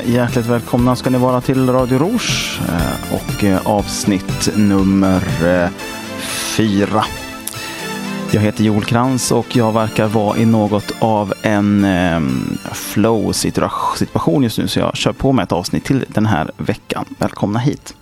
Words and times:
Hjärtligt 0.00 0.46
välkomna 0.46 0.96
ska 0.96 1.10
ni 1.10 1.18
vara 1.18 1.40
till 1.40 1.68
Radio 1.68 1.98
Rouge 1.98 2.60
eh, 2.68 3.14
och 3.14 3.44
eh, 3.44 3.66
avsnitt 3.66 4.56
nummer 4.56 5.22
eh, 5.46 5.70
fyra. 6.56 7.04
Jag 8.30 8.40
heter 8.40 8.64
Joel 8.64 8.84
Krantz 8.84 9.32
och 9.32 9.56
jag 9.56 9.72
verkar 9.72 10.06
vara 10.06 10.38
i 10.38 10.46
något 10.46 10.92
av 10.98 11.34
en 11.42 11.86
flow-situation 12.72 14.42
just 14.42 14.58
nu 14.58 14.68
så 14.68 14.78
jag 14.78 14.96
kör 14.96 15.12
på 15.12 15.32
med 15.32 15.42
ett 15.42 15.52
avsnitt 15.52 15.84
till 15.84 16.04
den 16.08 16.26
här 16.26 16.50
veckan. 16.56 17.04
Välkomna 17.18 17.58
hit. 17.58 17.94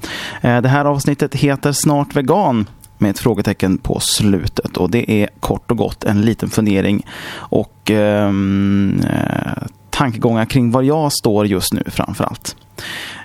Det 0.42 0.68
här 0.68 0.84
avsnittet 0.84 1.34
heter 1.34 1.72
Snart 1.72 2.16
vegan 2.16 2.66
med 2.98 3.10
ett 3.10 3.18
frågetecken 3.18 3.78
på 3.78 4.00
slutet 4.00 4.76
och 4.76 4.90
det 4.90 5.10
är 5.10 5.28
kort 5.40 5.70
och 5.70 5.76
gott 5.76 6.04
en 6.04 6.22
liten 6.22 6.50
fundering 6.50 7.06
och 7.32 7.90
ehm, 7.90 9.02
eh, 9.10 9.62
tankegångar 10.00 10.44
kring 10.44 10.70
var 10.70 10.82
jag 10.82 11.12
står 11.12 11.46
just 11.46 11.72
nu 11.72 11.82
framför 11.86 12.24
allt. 12.24 12.56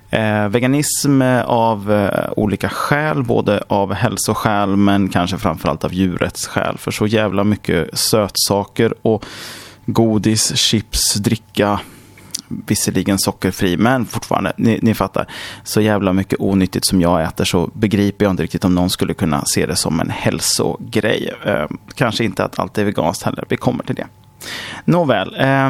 Eh, 0.09 0.47
veganism 0.47 1.21
av 1.45 1.91
eh, 1.91 2.29
olika 2.35 2.69
skäl, 2.69 3.23
både 3.23 3.63
av 3.67 3.93
hälsoskäl 3.93 4.75
men 4.75 5.09
kanske 5.09 5.37
framförallt 5.37 5.83
av 5.83 5.93
djurrättsskäl. 5.93 6.77
För 6.77 6.91
så 6.91 7.07
jävla 7.07 7.43
mycket 7.43 7.97
sötsaker 7.97 8.93
och 9.01 9.25
godis, 9.85 10.55
chips, 10.55 11.13
dricka, 11.13 11.79
visserligen 12.47 13.19
sockerfri, 13.19 13.77
men 13.77 14.05
fortfarande, 14.05 14.53
ni, 14.57 14.79
ni, 14.81 14.93
fattar, 14.93 15.27
så 15.63 15.81
jävla 15.81 16.13
mycket 16.13 16.39
onyttigt 16.39 16.85
som 16.85 17.01
jag 17.01 17.23
äter 17.23 17.45
så 17.45 17.69
begriper 17.73 18.25
jag 18.25 18.31
inte 18.31 18.43
riktigt 18.43 18.65
om 18.65 18.75
någon 18.75 18.89
skulle 18.89 19.13
kunna 19.13 19.43
se 19.45 19.65
det 19.65 19.75
som 19.75 19.99
en 19.99 20.09
hälsogrej. 20.09 21.33
Eh, 21.45 21.67
kanske 21.95 22.23
inte 22.23 22.43
att 22.43 22.59
allt 22.59 22.77
är 22.77 22.83
veganskt 22.83 23.23
heller, 23.23 23.45
vi 23.49 23.57
kommer 23.57 23.83
till 23.83 23.95
det. 23.95 24.07
Nåväl. 24.85 25.35
Eh, 25.39 25.69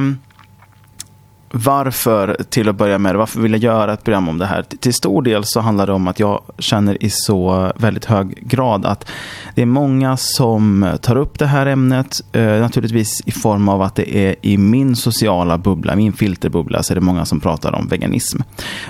varför, 1.58 2.38
till 2.50 2.70
att 2.70 2.76
börja 2.76 2.98
med, 2.98 3.16
varför 3.16 3.40
vill 3.40 3.52
jag 3.52 3.62
göra 3.62 3.94
ett 3.94 4.04
program 4.04 4.30
om 4.30 4.38
det 4.38 4.46
här? 4.46 4.62
Till 4.62 4.94
stor 4.94 5.22
del 5.22 5.44
så 5.46 5.60
handlar 5.60 5.88
det 5.88 5.94
om 5.94 6.08
att 6.08 6.20
jag 6.20 6.42
känner 6.60 7.04
i 7.04 7.10
så 7.10 7.72
väldigt 7.76 8.06
hög 8.06 8.48
grad 8.48 8.86
att 8.86 9.12
det 9.56 9.62
är 9.62 9.66
många 9.66 10.18
som 10.18 10.90
tar 11.02 11.16
upp 11.16 11.40
det 11.40 11.46
här 11.46 11.66
ämnet, 11.66 12.22
eh, 12.32 12.42
naturligtvis 12.42 13.22
i 13.26 13.32
form 13.32 13.70
av 13.70 13.82
att 13.82 13.96
det 13.96 14.16
är 14.16 14.36
i 14.42 14.58
min 14.58 14.96
sociala 14.96 15.58
bubbla, 15.58 15.96
min 15.96 16.14
filterbubbla, 16.14 16.84
så 16.84 16.94
är 16.94 16.96
det 16.96 17.02
många 17.02 17.26
som 17.26 17.40
pratar 17.40 17.76
om 17.76 17.88
veganism. 17.88 18.42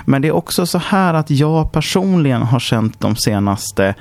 Men 0.04 0.22
det 0.22 0.28
är 0.28 0.32
också 0.32 0.66
så 0.66 0.78
här 0.78 1.14
att 1.14 1.30
jag 1.30 1.72
personligen 1.72 2.42
har 2.42 2.60
känt 2.60 3.00
de 3.00 3.16
senaste 3.16 3.94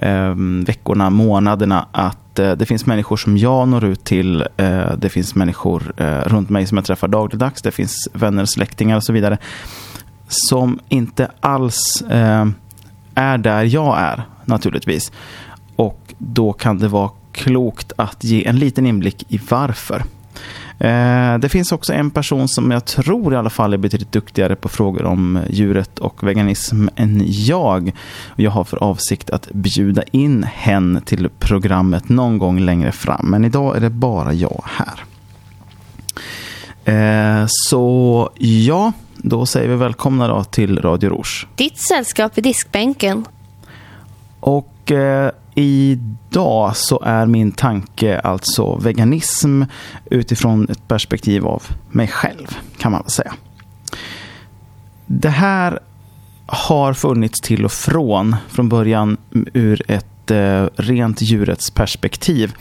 eh, 0.00 0.34
veckorna, 0.66 1.10
månaderna 1.10 1.86
att 1.92 2.38
eh, 2.38 2.52
det 2.52 2.66
finns 2.66 2.86
människor 2.86 3.16
som 3.16 3.36
jag 3.36 3.68
når 3.68 3.84
ut 3.84 4.04
till. 4.04 4.46
Eh, 4.56 4.92
det 4.98 5.08
finns 5.08 5.34
människor 5.34 5.92
eh, 5.96 6.20
runt 6.20 6.50
mig 6.50 6.66
som 6.66 6.76
jag 6.78 6.84
träffar 6.84 7.08
dagligdags. 7.08 7.62
Det 7.62 7.70
finns 7.70 8.08
vänner, 8.12 8.44
släktingar 8.44 8.96
och 8.96 9.04
så 9.04 9.12
vidare. 9.12 9.38
Som 10.28 10.80
inte 10.88 11.30
alls 11.40 12.02
eh, 12.10 12.46
är 13.14 13.38
där 13.38 13.64
jag 13.64 13.98
är 13.98 14.22
naturligtvis. 14.44 15.12
Och 15.76 16.14
då 16.18 16.52
kan 16.52 16.78
det 16.78 16.88
vara 16.88 17.10
klokt 17.32 17.92
att 17.96 18.24
ge 18.24 18.46
en 18.46 18.58
liten 18.58 18.86
inblick 18.86 19.24
i 19.28 19.40
varför. 19.48 20.02
Eh, 20.80 21.38
det 21.38 21.48
finns 21.48 21.72
också 21.72 21.92
en 21.92 22.10
person 22.10 22.48
som 22.48 22.70
jag 22.70 22.84
tror 22.84 23.32
i 23.32 23.36
alla 23.36 23.50
fall 23.50 23.72
är 23.72 23.78
betydligt 23.78 24.12
duktigare 24.12 24.56
på 24.56 24.68
frågor 24.68 25.04
om 25.04 25.40
djuret 25.50 25.98
och 25.98 26.22
veganism 26.28 26.88
än 26.96 27.22
jag. 27.26 27.92
Jag 28.36 28.50
har 28.50 28.64
för 28.64 28.82
avsikt 28.82 29.30
att 29.30 29.48
bjuda 29.52 30.02
in 30.02 30.42
hen 30.42 31.02
till 31.04 31.28
programmet 31.38 32.08
någon 32.08 32.38
gång 32.38 32.60
längre 32.60 32.92
fram. 32.92 33.26
Men 33.30 33.44
idag 33.44 33.76
är 33.76 33.80
det 33.80 33.90
bara 33.90 34.32
jag 34.32 34.64
här. 34.64 35.04
Eh, 36.84 37.44
så 37.48 38.30
ja, 38.38 38.92
då 39.16 39.46
säger 39.46 39.68
vi 39.68 39.76
välkomna 39.76 40.28
då 40.28 40.44
till 40.44 40.82
Radio 40.82 41.10
Rouge. 41.10 41.46
Ditt 41.54 41.78
sällskap 41.88 42.38
i 42.38 42.40
diskbänken. 42.40 43.24
Och 44.40 44.92
eh, 44.92 45.30
idag 45.62 46.76
så 46.76 47.02
är 47.04 47.26
min 47.26 47.52
tanke 47.52 48.20
alltså 48.20 48.76
veganism 48.76 49.62
utifrån 50.04 50.66
ett 50.70 50.88
perspektiv 50.88 51.46
av 51.46 51.62
mig 51.88 52.08
själv, 52.08 52.58
kan 52.78 52.92
man 52.92 53.02
väl 53.02 53.10
säga. 53.10 53.32
Det 55.06 55.28
här 55.28 55.78
har 56.46 56.94
funnits 56.94 57.40
till 57.40 57.64
och 57.64 57.72
från, 57.72 58.36
från 58.48 58.68
början 58.68 59.16
ur 59.52 59.90
ett 59.90 60.30
eh, 60.30 60.66
rent 60.76 61.22
djurets 61.22 61.70
perspektiv. 61.70 62.54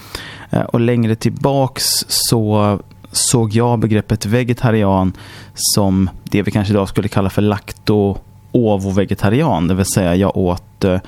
Eh, 0.50 0.62
och 0.62 0.80
längre 0.80 1.16
tillbaks 1.16 1.84
så 2.08 2.80
såg 3.12 3.54
jag 3.54 3.80
begreppet 3.80 4.26
vegetarian 4.26 5.14
som 5.54 6.10
det 6.24 6.42
vi 6.42 6.52
kanske 6.52 6.74
idag 6.74 6.90
skulle 6.90 7.08
kalla 7.08 7.30
för 7.30 7.42
lakto-ovo-vegetarian. 7.42 9.68
Det 9.68 9.74
vill 9.74 9.86
säga 9.86 10.16
jag 10.16 10.38
åt 10.38 10.84
eh, 10.84 11.00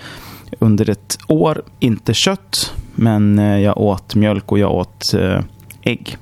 under 0.60 0.90
ett 0.90 1.18
år, 1.28 1.62
inte 1.80 2.14
kött, 2.14 2.74
men 2.96 3.40
eh, 3.40 3.60
jag 3.60 3.78
åt 3.78 4.16
mjölk 4.16 4.52
och 4.52 4.60
jag 4.60 4.72
åt 4.72 5.14
eh, 5.14 5.40
ägg. 5.82 6.18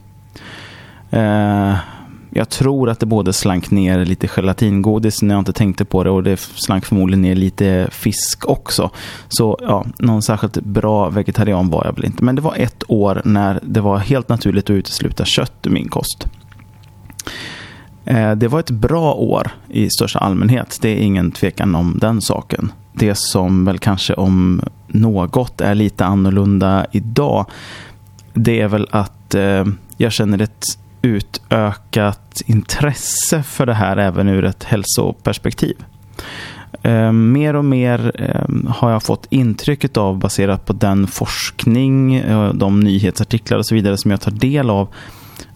Eh, 1.10 1.76
jag 2.32 2.50
tror 2.50 2.90
att 2.90 3.00
det 3.00 3.06
både 3.06 3.34
slank 3.34 3.72
ner 3.72 4.06
lite 4.06 4.28
gelatingodis 4.28 5.22
när 5.22 5.36
jag 5.36 5.42
inte 5.42 5.54
tänkte 5.54 5.86
på 5.86 6.04
det 6.04 6.10
och 6.10 6.24
det 6.24 6.40
slank 6.40 6.86
förmodligen 6.86 7.22
ner 7.22 7.36
lite 7.36 7.88
fisk 7.92 8.50
också. 8.50 8.90
Så 9.28 9.58
ja, 9.62 9.86
någon 10.00 10.22
särskilt 10.22 10.54
bra 10.54 11.10
vegetarian 11.10 11.70
var 11.70 11.86
jag 11.86 11.94
väl 11.96 12.06
inte. 12.06 12.24
Men 12.24 12.36
det 12.36 12.42
var 12.42 12.56
ett 12.56 12.84
år 12.88 13.22
när 13.26 13.60
det 13.64 13.82
var 13.82 13.98
helt 13.98 14.30
naturligt 14.30 14.66
att 14.66 14.70
utesluta 14.70 15.26
kött 15.26 15.68
ur 15.68 15.72
min 15.72 15.90
kost. 15.90 16.28
Det 18.38 18.48
var 18.48 18.60
ett 18.60 18.72
bra 18.72 19.14
år 19.14 19.52
i 19.68 19.90
största 19.90 20.20
allmänhet. 20.20 20.78
Det 20.82 20.90
är 20.90 21.02
ingen 21.02 21.32
tvekan 21.32 21.76
om 21.76 21.98
den 22.02 22.22
saken 22.22 22.72
det 23.00 23.16
som 23.16 23.66
väl 23.66 23.80
kanske 23.80 24.14
om 24.14 24.62
något 24.88 25.62
är 25.62 25.76
lite 25.76 26.06
annorlunda 26.06 26.86
idag, 26.92 27.46
det 28.34 28.62
är 28.62 28.68
väl 28.68 28.88
att 28.92 29.36
eh, 29.36 29.66
jag 29.98 30.12
känner 30.12 30.42
ett 30.42 30.66
utökat 31.02 32.42
intresse 32.46 33.44
för 33.44 33.66
det 33.66 33.74
här 33.74 33.98
även 33.98 34.28
ur 34.28 34.46
ett 34.46 34.64
hälsoperspektiv. 34.64 35.76
Eh, 36.82 37.12
mer 37.12 37.56
och 37.56 37.66
mer 37.66 38.12
eh, 38.16 38.72
har 38.72 38.92
jag 38.92 39.04
fått 39.04 39.28
intrycket 39.30 39.98
av, 39.98 40.20
baserat 40.20 40.66
på 40.66 40.74
den 40.74 41.08
forskning, 41.08 42.16
eh, 42.16 42.54
de 42.54 42.80
nyhetsartiklar 42.80 43.58
och 43.58 43.66
så 43.66 43.76
vidare 43.76 43.98
som 43.98 44.12
jag 44.12 44.22
tar 44.22 44.32
del 44.32 44.70
av, 44.70 44.88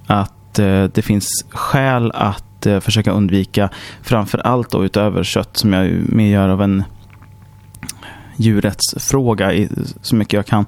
att 0.05 0.59
eh, 0.59 0.83
det 0.83 1.01
finns 1.01 1.45
skäl 1.49 2.11
att 2.11 2.65
eh, 2.65 2.79
försöka 2.79 3.11
undvika, 3.11 3.69
framför 4.01 4.37
allt 4.37 4.71
då 4.71 4.85
utöver 4.85 5.23
kött 5.23 5.57
som 5.57 5.73
jag 5.73 5.91
mer 6.09 6.31
gör 6.31 6.49
av 6.49 6.61
en 6.61 6.83
djurrättsfråga 8.35 9.53
i, 9.53 9.69
så 10.01 10.15
mycket 10.15 10.33
jag 10.33 10.45
kan. 10.45 10.65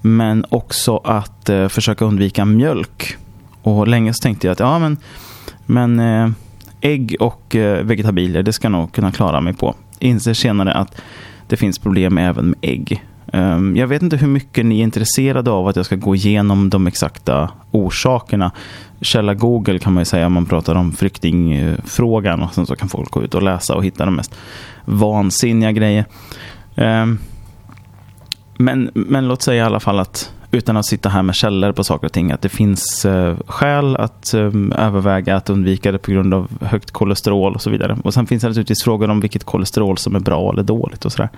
Men 0.00 0.44
också 0.48 0.96
att 0.96 1.48
eh, 1.48 1.68
försöka 1.68 2.04
undvika 2.04 2.44
mjölk. 2.44 3.16
Och 3.62 3.88
länge 3.88 4.14
så 4.14 4.22
tänkte 4.22 4.46
jag 4.46 4.52
att 4.52 4.60
ja, 4.60 4.78
men, 4.78 4.96
men 5.66 6.00
eh, 6.00 6.30
ägg 6.80 7.16
och 7.20 7.56
eh, 7.56 7.84
vegetabilier, 7.84 8.42
det 8.42 8.52
ska 8.52 8.64
jag 8.64 8.72
nog 8.72 8.92
kunna 8.92 9.12
klara 9.12 9.40
mig 9.40 9.52
på. 9.52 9.74
Inser 9.98 10.34
senare 10.34 10.72
att 10.72 11.00
det 11.46 11.56
finns 11.56 11.78
problem 11.78 12.18
även 12.18 12.46
med 12.46 12.58
ägg. 12.60 13.04
Um, 13.32 13.76
jag 13.76 13.86
vet 13.86 14.02
inte 14.02 14.16
hur 14.16 14.28
mycket 14.28 14.66
ni 14.66 14.78
är 14.80 14.82
intresserade 14.82 15.50
av 15.50 15.68
att 15.68 15.76
jag 15.76 15.86
ska 15.86 15.96
gå 15.96 16.14
igenom 16.14 16.70
de 16.70 16.86
exakta 16.86 17.50
orsakerna. 17.70 18.52
Källa 19.00 19.34
Google 19.34 19.78
kan 19.78 19.92
man 19.92 20.00
ju 20.00 20.04
säga 20.04 20.26
om 20.26 20.32
man 20.32 20.46
pratar 20.46 20.74
om 20.74 20.92
flyktingfrågan 20.92 22.42
och 22.42 22.54
sen 22.54 22.66
så 22.66 22.76
kan 22.76 22.88
folk 22.88 23.10
gå 23.10 23.22
ut 23.22 23.34
och 23.34 23.42
läsa 23.42 23.74
och 23.74 23.84
hitta 23.84 24.04
de 24.04 24.16
mest 24.16 24.34
vansinniga 24.84 25.72
grejer. 25.72 26.04
Ehm, 26.76 27.18
men, 28.58 28.90
men 28.94 29.28
låt 29.28 29.42
säga 29.42 29.62
i 29.62 29.66
alla 29.66 29.80
fall 29.80 29.98
att 29.98 30.32
utan 30.50 30.76
att 30.76 30.86
sitta 30.86 31.08
här 31.08 31.22
med 31.22 31.34
källor 31.34 31.72
på 31.72 31.84
saker 31.84 32.06
och 32.06 32.12
ting, 32.12 32.32
att 32.32 32.42
det 32.42 32.48
finns 32.48 33.04
eh, 33.04 33.36
skäl 33.46 33.96
att 33.96 34.34
eh, 34.34 34.50
överväga 34.76 35.36
att 35.36 35.50
undvika 35.50 35.92
det 35.92 35.98
på 35.98 36.10
grund 36.10 36.34
av 36.34 36.50
högt 36.60 36.90
kolesterol 36.90 37.54
och 37.54 37.62
så 37.62 37.70
vidare. 37.70 37.98
Och 38.04 38.14
sen 38.14 38.26
finns 38.26 38.42
det 38.42 38.48
naturligtvis 38.48 38.84
frågor 38.84 39.10
om 39.10 39.20
vilket 39.20 39.44
kolesterol 39.44 39.98
som 39.98 40.16
är 40.16 40.20
bra 40.20 40.52
eller 40.52 40.62
dåligt 40.62 41.04
och 41.04 41.12
sådär. 41.12 41.28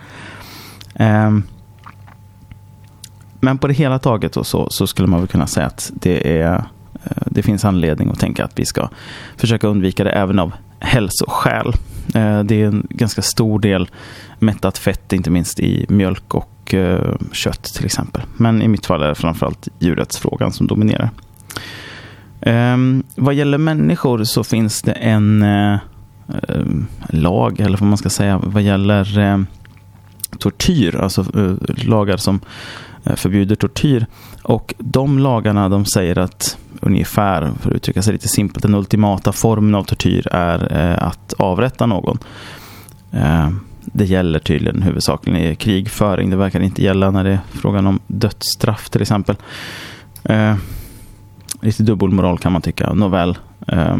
Um, 1.26 1.43
men 3.40 3.58
på 3.58 3.67
det 3.67 3.75
hela 3.75 3.99
taget 3.99 4.34
så, 4.34 4.67
så, 4.70 4.87
skulle 4.87 5.08
man 5.08 5.20
väl 5.20 5.29
kunna 5.29 5.46
säga 5.46 5.67
att 5.67 5.90
det, 5.94 6.40
är, 6.40 6.55
eh, 6.55 7.23
det 7.26 7.43
finns 7.43 7.64
anledning 7.64 8.11
att 8.11 8.20
tänka 8.20 8.44
att 8.44 8.58
vi 8.58 8.64
ska 8.64 8.88
försöka 9.37 9.67
undvika 9.67 10.05
det 10.05 10.11
även 10.11 10.38
av 10.38 10.52
hälsoskäl. 10.79 11.73
Det 12.44 12.62
är 12.62 12.67
en 12.67 12.87
ganska 12.90 13.23
stor 13.23 13.58
del 13.58 13.88
mättat 14.43 14.79
fett, 14.79 15.12
inte 15.12 15.31
minst 15.31 15.61
i 15.61 15.87
mjölk 15.89 16.35
och 16.35 16.75
eh, 16.75 17.15
kött 17.33 17.62
till 17.62 17.85
exempel. 17.85 18.23
Men 18.37 18.62
i 18.62 18.69
mitt 18.69 18.87
fall 18.87 19.03
är 19.03 19.09
det 19.09 19.15
framförallt 19.15 19.69
djurrättsfrågan 19.79 20.53
som 20.53 20.67
dominerar. 20.67 21.11
Eh, 22.41 22.77
vad 23.17 23.35
gäller 23.35 23.59
människor 23.59 24.25
så 24.25 24.44
finns 24.44 24.83
det 24.83 24.93
en 24.93 25.43
eh, 25.43 25.79
eh, 26.29 26.65
lag, 27.09 27.61
eller 27.61 27.79
vad 27.79 27.89
man 27.89 27.99
ska 27.99 28.11
säga, 28.11 28.41
vad 28.44 28.62
gäller 28.62 29.19
eh, 29.19 29.41
tortyr, 30.39 30.97
alltså 30.97 31.21
eh, 31.21 31.87
lagar 31.87 32.17
som 32.17 32.41
förbjuder 33.17 33.56
tortyr. 33.56 34.06
Och 34.43 34.75
de 34.79 35.19
lagarna 35.19 35.69
de 35.69 35.85
säger 35.85 36.19
att 36.19 36.59
ungefär, 36.81 37.50
för 37.61 37.71
att 37.71 37.77
uttrycka 37.77 38.03
sig 38.03 38.12
lite 38.12 38.29
simpelt, 38.29 38.62
den 38.62 38.75
ultimata 38.75 39.33
formen 39.33 39.75
av 39.75 39.85
tortyr 39.85 40.27
är 40.31 40.73
att 41.03 41.33
avrätta 41.33 41.87
någon. 41.87 42.19
Ehm, 43.12 43.61
det 43.93 44.05
gäller 44.05 44.39
tydligen 44.39 44.83
huvudsakligen 44.83 45.41
i 45.41 45.55
krigföring. 45.55 46.31
Det 46.31 46.37
verkar 46.37 46.61
inte 46.61 46.83
gälla 46.83 47.11
när 47.11 47.25
det 47.25 47.31
är 47.31 47.41
frågan 47.50 47.87
om 47.87 48.00
dödsstraff 48.06 48.91
till 48.91 49.03
exempel 49.03 49.37
eh, 50.25 50.55
lite 51.61 51.83
dubbelmoral 51.83 52.39
kan 52.39 52.53
man 52.53 52.62
tycka. 52.62 52.93
Nåväl. 52.93 53.39
Eh, 53.67 53.97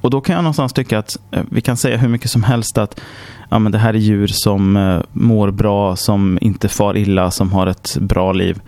och 0.00 0.10
då 0.10 0.20
kan 0.20 0.34
jag 0.34 0.42
någonstans 0.42 0.72
tycka 0.72 0.98
att 0.98 1.16
eh, 1.30 1.42
vi 1.50 1.60
kan 1.60 1.76
säga 1.76 1.96
hur 1.96 2.08
mycket 2.08 2.30
som 2.30 2.42
helst 2.42 2.78
att 2.78 3.00
ja, 3.48 3.58
men 3.58 3.72
det 3.72 3.78
här 3.78 3.94
är 3.94 3.98
djur 3.98 4.26
som 4.26 4.76
eh, 4.76 5.00
mår 5.12 5.50
bra, 5.50 5.96
som 5.96 6.38
inte 6.40 6.68
far 6.68 6.96
illa, 6.96 7.30
som 7.30 7.52
har 7.52 7.66
ett 7.66 7.96
bra 8.00 8.32
liv. 8.32 8.60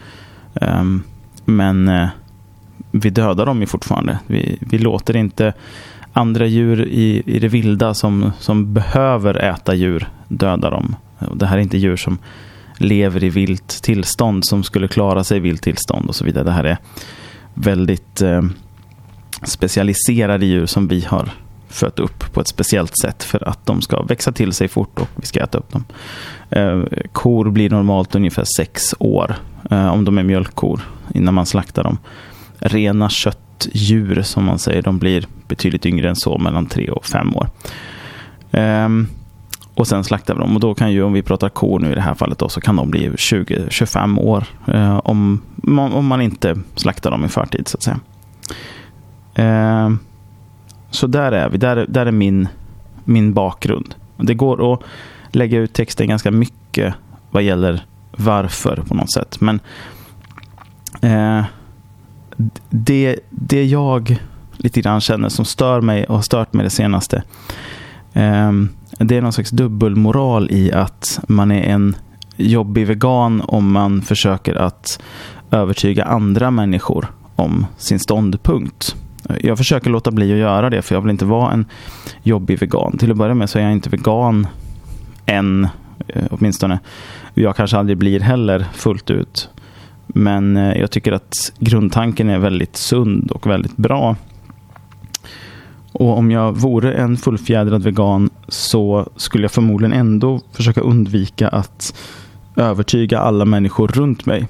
Ehm, 0.54 1.02
men 1.44 1.88
eh, 1.88 2.08
vi 2.90 3.10
dödar 3.10 3.46
dem 3.46 3.60
ju 3.60 3.66
fortfarande. 3.66 4.18
Vi, 4.26 4.58
vi 4.60 4.78
låter 4.78 5.16
inte 5.16 5.52
andra 6.12 6.46
djur 6.46 6.84
i, 6.86 7.22
i 7.26 7.38
det 7.38 7.48
vilda 7.48 7.94
som, 7.94 8.32
som 8.38 8.74
behöver 8.74 9.36
äta 9.36 9.74
djur 9.74 10.08
dödar 10.28 10.70
dem. 10.70 10.96
Det 11.34 11.46
här 11.46 11.56
är 11.56 11.60
inte 11.60 11.78
djur 11.78 11.96
som 11.96 12.18
lever 12.78 13.24
i 13.24 13.28
vilt 13.28 13.68
tillstånd 13.82 14.44
som 14.44 14.62
skulle 14.62 14.88
klara 14.88 15.24
sig 15.24 15.36
i 15.36 15.40
vilt 15.40 15.62
tillstånd 15.62 16.08
och 16.08 16.14
så 16.14 16.24
vidare. 16.24 16.44
Det 16.44 16.52
här 16.52 16.64
är 16.64 16.78
väldigt 17.54 18.22
eh, 18.22 18.42
specialiserade 19.42 20.46
djur 20.46 20.66
som 20.66 20.88
vi 20.88 21.00
har 21.00 21.30
fött 21.68 21.98
upp 21.98 22.32
på 22.32 22.40
ett 22.40 22.48
speciellt 22.48 22.98
sätt 22.98 23.22
för 23.22 23.48
att 23.48 23.66
de 23.66 23.82
ska 23.82 24.02
växa 24.02 24.32
till 24.32 24.52
sig 24.52 24.68
fort 24.68 24.98
och 24.98 25.08
vi 25.16 25.26
ska 25.26 25.40
äta 25.40 25.58
upp 25.58 25.72
dem. 25.72 25.84
Eh, 26.50 26.82
kor 27.12 27.50
blir 27.50 27.70
normalt 27.70 28.14
ungefär 28.14 28.44
sex 28.56 28.94
år 28.98 29.34
eh, 29.70 29.92
om 29.92 30.04
de 30.04 30.18
är 30.18 30.22
mjölkkor 30.22 30.80
innan 31.14 31.34
man 31.34 31.46
slaktar 31.46 31.84
dem. 31.84 31.98
Rena 32.64 33.08
köttdjur 33.08 34.22
som 34.22 34.44
man 34.44 34.58
säger, 34.58 34.82
de 34.82 34.98
blir 34.98 35.26
betydligt 35.48 35.86
yngre 35.86 36.08
än 36.08 36.16
så, 36.16 36.38
mellan 36.38 36.66
tre 36.66 36.90
och 36.90 37.06
fem 37.06 37.36
år. 37.36 37.48
Um, 38.50 39.08
och 39.74 39.86
sen 39.86 40.04
slaktar 40.04 40.34
vi 40.34 40.40
dem. 40.40 40.54
Och 40.54 40.60
då 40.60 40.74
kan 40.74 40.92
ju, 40.92 41.02
om 41.02 41.12
vi 41.12 41.22
pratar 41.22 41.48
kor 41.48 41.78
nu 41.80 41.92
i 41.92 41.94
det 41.94 42.00
här 42.00 42.14
fallet, 42.14 42.38
då, 42.38 42.48
så 42.48 42.60
kan 42.60 42.76
de 42.76 42.90
bli 42.90 43.10
20-25 43.10 44.18
år 44.18 44.44
eh, 44.66 44.96
om, 44.96 45.42
om 45.76 46.06
man 46.06 46.20
inte 46.20 46.56
slaktar 46.74 47.10
dem 47.10 47.24
i 47.24 47.28
förtid 47.28 47.68
så 47.68 47.76
att 47.76 47.82
säga. 47.82 48.00
Eh, 49.34 49.90
så 50.90 51.06
där 51.06 51.32
är 51.32 51.48
vi. 51.48 51.58
Där, 51.58 51.86
där 51.88 52.06
är 52.06 52.12
min, 52.12 52.48
min 53.04 53.32
bakgrund. 53.32 53.94
Det 54.16 54.34
går 54.34 54.72
att 54.72 54.80
lägga 55.30 55.58
ut 55.58 55.72
texten 55.72 56.08
ganska 56.08 56.30
mycket 56.30 56.94
vad 57.30 57.42
gäller 57.42 57.84
varför 58.16 58.76
på 58.88 58.94
något 58.94 59.12
sätt. 59.12 59.40
Men 59.40 59.60
eh, 61.02 61.44
det, 62.70 63.18
det 63.30 63.64
jag 63.64 64.16
lite 64.56 64.80
grann 64.80 65.00
känner 65.00 65.28
som 65.28 65.44
stör 65.44 65.80
mig 65.80 66.04
och 66.04 66.14
har 66.14 66.22
stört 66.22 66.52
mig 66.52 66.64
det 66.64 66.70
senaste 66.70 67.22
ehm, 68.12 68.68
det 68.98 69.16
är 69.16 69.22
någon 69.22 69.32
slags 69.32 69.50
dubbelmoral 69.50 70.50
i 70.50 70.72
att 70.72 71.20
man 71.28 71.50
är 71.50 71.62
en 71.62 71.96
jobbig 72.36 72.86
vegan 72.86 73.40
om 73.40 73.72
man 73.72 74.02
försöker 74.02 74.54
att 74.54 75.02
övertyga 75.50 76.04
andra 76.04 76.50
människor 76.50 77.06
om 77.36 77.66
sin 77.76 77.98
ståndpunkt. 77.98 78.96
Jag 79.40 79.58
försöker 79.58 79.90
låta 79.90 80.10
bli 80.10 80.32
att 80.32 80.38
göra 80.38 80.70
det 80.70 80.82
för 80.82 80.94
jag 80.94 81.02
vill 81.02 81.10
inte 81.10 81.24
vara 81.24 81.52
en 81.52 81.64
jobbig 82.22 82.58
vegan. 82.58 82.98
Till 82.98 83.10
att 83.10 83.16
börja 83.16 83.34
med 83.34 83.50
så 83.50 83.58
är 83.58 83.62
jag 83.62 83.72
inte 83.72 83.90
vegan 83.90 84.46
än, 85.26 85.68
eh, 86.08 86.24
åtminstone. 86.30 86.78
Jag 87.34 87.56
kanske 87.56 87.78
aldrig 87.78 87.98
blir 87.98 88.20
heller 88.20 88.66
fullt 88.72 89.10
ut. 89.10 89.48
Men 90.12 90.56
eh, 90.56 90.80
jag 90.80 90.90
tycker 90.90 91.12
att 91.12 91.52
grundtanken 91.58 92.28
är 92.28 92.38
väldigt 92.38 92.76
sund 92.76 93.30
och 93.30 93.46
väldigt 93.46 93.76
bra. 93.76 94.16
Och 95.92 96.18
om 96.18 96.30
jag 96.30 96.52
vore 96.52 96.94
en 96.94 97.16
fullfjädrad 97.16 97.82
vegan 97.82 98.30
så 98.48 99.08
skulle 99.16 99.44
jag 99.44 99.52
förmodligen 99.52 99.92
ändå 99.92 100.40
försöka 100.52 100.80
undvika 100.80 101.48
att 101.48 101.94
övertyga 102.56 103.18
alla 103.18 103.44
människor 103.44 103.88
runt 103.88 104.26
mig. 104.26 104.48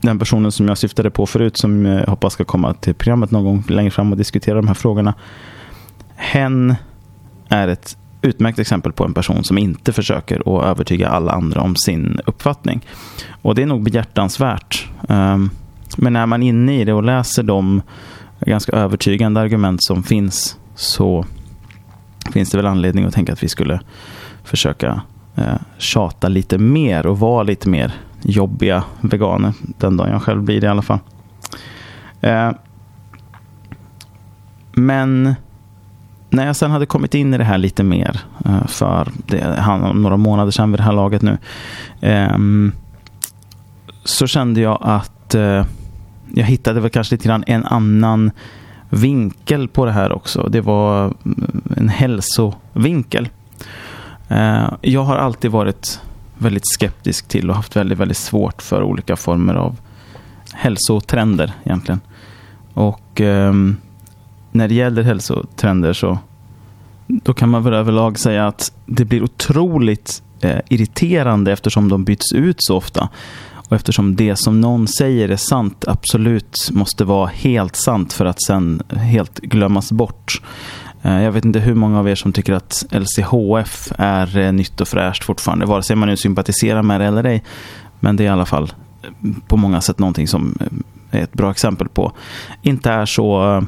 Den 0.00 0.18
personen 0.18 0.52
som 0.52 0.68
jag 0.68 0.78
syftade 0.78 1.10
på 1.10 1.26
förut 1.26 1.56
som 1.56 1.86
jag 1.86 2.06
hoppas 2.06 2.32
ska 2.32 2.44
komma 2.44 2.74
till 2.74 2.94
programmet 2.94 3.30
någon 3.30 3.44
gång 3.44 3.64
längre 3.68 3.90
fram 3.90 4.12
och 4.12 4.18
diskutera 4.18 4.54
de 4.54 4.68
här 4.68 4.74
frågorna. 4.74 5.14
Hen 6.14 6.74
är 7.48 7.68
ett 7.68 7.96
utmärkt 8.22 8.58
exempel 8.58 8.92
på 8.92 9.04
en 9.04 9.14
person 9.14 9.44
som 9.44 9.58
inte 9.58 9.92
försöker 9.92 10.58
att 10.58 10.64
övertyga 10.64 11.08
alla 11.08 11.32
andra 11.32 11.60
om 11.60 11.76
sin 11.76 12.20
uppfattning. 12.26 12.86
Och 13.42 13.54
det 13.54 13.62
är 13.62 13.66
nog 13.66 13.82
behjärtansvärt. 13.82 14.88
Ehm, 15.08 15.50
men 15.96 16.12
när 16.12 16.26
man 16.26 16.42
är 16.42 16.48
inne 16.48 16.80
i 16.80 16.84
det 16.84 16.92
och 16.92 17.02
läser 17.02 17.42
de 17.42 17.82
ganska 18.40 18.72
övertygande 18.72 19.40
argument 19.40 19.84
som 19.84 20.02
finns 20.02 20.56
så 20.74 21.24
finns 22.32 22.50
det 22.50 22.56
väl 22.56 22.66
anledning 22.66 23.04
att 23.04 23.14
tänka 23.14 23.32
att 23.32 23.42
vi 23.42 23.48
skulle 23.48 23.80
försöka 24.44 25.02
eh, 25.36 25.54
tjata 25.78 26.28
lite 26.28 26.58
mer 26.58 27.06
och 27.06 27.18
vara 27.18 27.42
lite 27.42 27.68
mer 27.68 27.92
jobbiga 28.22 28.84
veganer. 29.00 29.52
Den 29.78 29.96
dagen 29.96 30.12
jag 30.12 30.22
själv 30.22 30.42
blir 30.42 30.60
det 30.60 30.66
i 30.66 30.70
alla 30.70 30.82
fall. 30.82 30.98
Ehm, 32.20 32.54
men 34.72 35.34
när 36.30 36.46
jag 36.46 36.56
sen 36.56 36.70
hade 36.70 36.86
kommit 36.86 37.14
in 37.14 37.34
i 37.34 37.38
det 37.38 37.44
här 37.44 37.58
lite 37.58 37.82
mer 37.82 38.20
eh, 38.44 38.66
för 38.66 39.08
det, 39.26 39.64
några 39.94 40.16
månader 40.16 40.50
sedan 40.50 40.70
vid 40.70 40.78
det 40.80 40.84
här 40.84 40.92
laget 40.92 41.22
nu 41.22 41.38
eh, 42.00 42.38
så 44.04 44.26
kände 44.26 44.60
jag 44.60 44.78
att 44.80 45.34
eh, 45.34 45.64
jag 46.34 46.44
hittade 46.44 46.80
väl 46.80 46.90
kanske 46.90 47.14
lite 47.14 47.28
grann 47.28 47.44
en 47.46 47.64
annan 47.64 48.30
vinkel 48.88 49.68
på 49.68 49.84
det 49.84 49.92
här 49.92 50.12
också. 50.12 50.48
Det 50.48 50.60
var 50.60 51.04
mm, 51.04 51.62
en 51.76 51.88
hälsovinkel. 51.88 53.28
Eh, 54.28 54.72
jag 54.80 55.04
har 55.04 55.16
alltid 55.16 55.50
varit 55.50 56.00
väldigt 56.38 56.66
skeptisk 56.66 57.28
till 57.28 57.50
och 57.50 57.56
haft 57.56 57.76
väldigt, 57.76 57.98
väldigt 57.98 58.16
svårt 58.16 58.62
för 58.62 58.82
olika 58.82 59.16
former 59.16 59.54
av 59.54 59.76
hälsotrender 60.52 61.52
egentligen. 61.64 62.00
Och 62.74 63.20
ehm, 63.20 63.76
när 64.52 64.68
det 64.68 64.74
gäller 64.74 65.02
hälsotrender 65.02 65.92
så 65.92 66.18
då 67.06 67.34
kan 67.34 67.48
man 67.48 67.62
väl 67.62 67.74
överlag 67.74 68.18
säga 68.18 68.46
att 68.46 68.72
det 68.86 69.04
blir 69.04 69.22
otroligt 69.22 70.22
eh, 70.40 70.58
irriterande 70.68 71.52
eftersom 71.52 71.88
de 71.88 72.04
byts 72.04 72.32
ut 72.32 72.56
så 72.58 72.76
ofta. 72.76 73.08
Och 73.70 73.76
eftersom 73.76 74.16
det 74.16 74.36
som 74.36 74.60
någon 74.60 74.88
säger 74.88 75.28
är 75.28 75.36
sant 75.36 75.84
absolut 75.88 76.70
måste 76.72 77.04
vara 77.04 77.26
helt 77.26 77.76
sant 77.76 78.12
för 78.12 78.24
att 78.24 78.42
sen 78.42 78.82
helt 78.90 79.38
glömmas 79.38 79.92
bort. 79.92 80.42
Eh, 81.02 81.22
jag 81.22 81.32
vet 81.32 81.44
inte 81.44 81.58
hur 81.58 81.74
många 81.74 81.98
av 81.98 82.08
er 82.08 82.14
som 82.14 82.32
tycker 82.32 82.52
att 82.52 82.84
LCHF 82.90 83.92
är 83.98 84.38
eh, 84.38 84.52
nytt 84.52 84.80
och 84.80 84.88
fräscht 84.88 85.24
fortfarande, 85.24 85.66
vare 85.66 85.82
sig 85.82 85.96
man 85.96 86.08
nu 86.08 86.16
sympatiserar 86.16 86.82
med 86.82 87.00
det 87.00 87.06
eller 87.06 87.24
ej. 87.24 87.44
Men 88.00 88.16
det 88.16 88.22
är 88.22 88.26
i 88.26 88.28
alla 88.28 88.46
fall 88.46 88.72
eh, 89.02 89.08
på 89.46 89.56
många 89.56 89.80
sätt 89.80 89.98
någonting 89.98 90.28
som 90.28 90.58
är 91.10 91.22
ett 91.22 91.32
bra 91.32 91.50
exempel 91.50 91.88
på 91.88 92.12
inte 92.62 92.90
är 92.90 93.06
så 93.06 93.62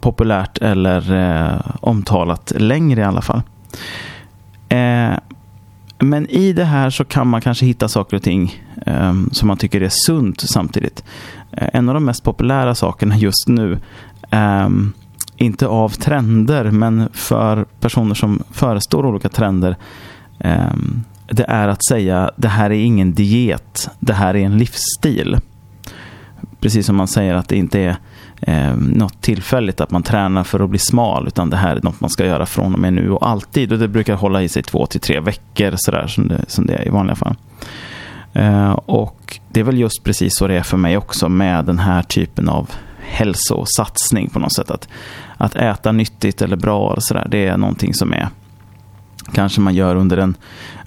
populärt 0.00 0.58
eller 0.58 1.12
eh, 1.12 1.60
omtalat 1.80 2.52
längre 2.56 3.00
i 3.00 3.04
alla 3.04 3.22
fall. 3.22 3.42
Eh, 4.68 5.18
men 5.98 6.26
i 6.26 6.52
det 6.52 6.64
här 6.64 6.90
så 6.90 7.04
kan 7.04 7.28
man 7.28 7.40
kanske 7.40 7.66
hitta 7.66 7.88
saker 7.88 8.16
och 8.16 8.22
ting 8.22 8.62
eh, 8.86 9.14
som 9.32 9.48
man 9.48 9.56
tycker 9.56 9.80
är 9.80 9.90
sunt 10.06 10.40
samtidigt. 10.40 11.04
Eh, 11.52 11.68
en 11.72 11.88
av 11.88 11.94
de 11.94 12.04
mest 12.04 12.24
populära 12.24 12.74
sakerna 12.74 13.16
just 13.16 13.48
nu, 13.48 13.78
ehm, 14.30 14.92
inte 15.36 15.66
av 15.66 15.88
trender, 15.88 16.70
men 16.70 17.08
för 17.12 17.64
personer 17.80 18.14
som 18.14 18.42
förestår 18.50 19.06
olika 19.06 19.28
trender, 19.28 19.76
ehm, 20.38 21.04
det 21.26 21.44
är 21.48 21.68
att 21.68 21.84
säga 21.84 22.30
det 22.36 22.48
här 22.48 22.70
är 22.70 22.84
ingen 22.84 23.12
diet, 23.12 23.90
det 24.00 24.12
här 24.12 24.36
är 24.36 24.46
en 24.46 24.58
livsstil. 24.58 25.36
Precis 26.60 26.86
som 26.86 26.96
man 26.96 27.08
säger 27.08 27.34
att 27.34 27.48
det 27.48 27.56
inte 27.56 27.80
är 27.80 27.96
eh, 28.40 28.76
något 28.76 29.20
tillfälligt 29.20 29.80
att 29.80 29.90
man 29.90 30.02
tränar 30.02 30.44
för 30.44 30.60
att 30.60 30.70
bli 30.70 30.78
smal 30.78 31.26
utan 31.26 31.50
det 31.50 31.56
här 31.56 31.76
är 31.76 31.82
något 31.82 32.00
man 32.00 32.10
ska 32.10 32.26
göra 32.26 32.46
från 32.46 32.74
och 32.74 32.80
med 32.80 32.92
nu 32.92 33.10
och 33.10 33.28
alltid 33.28 33.72
och 33.72 33.78
det 33.78 33.88
brukar 33.88 34.14
hålla 34.14 34.42
i 34.42 34.48
sig 34.48 34.62
två 34.62 34.86
till 34.86 35.00
tre 35.00 35.20
veckor 35.20 35.74
sådär 35.76 36.06
som 36.06 36.28
det, 36.28 36.44
som 36.48 36.66
det 36.66 36.74
är 36.74 36.86
i 36.86 36.90
vanliga 36.90 37.16
fall. 37.16 37.36
Eh, 38.32 38.70
och 38.70 39.40
det 39.48 39.60
är 39.60 39.64
väl 39.64 39.78
just 39.78 40.04
precis 40.04 40.36
så 40.36 40.46
det 40.46 40.54
är 40.54 40.62
för 40.62 40.76
mig 40.76 40.96
också 40.96 41.28
med 41.28 41.64
den 41.64 41.78
här 41.78 42.02
typen 42.02 42.48
av 42.48 42.70
hälsosatsning 43.00 44.30
på 44.30 44.38
något 44.38 44.54
sätt. 44.54 44.70
Att, 44.70 44.88
att 45.36 45.56
äta 45.56 45.92
nyttigt 45.92 46.42
eller 46.42 46.56
bra, 46.56 46.78
och 46.78 47.02
så 47.02 47.14
där, 47.14 47.28
det 47.30 47.46
är 47.46 47.56
någonting 47.56 47.94
som 47.94 48.12
är 48.12 48.28
kanske 49.32 49.60
man 49.60 49.74
gör 49.74 49.96
under 49.96 50.16
en, 50.16 50.34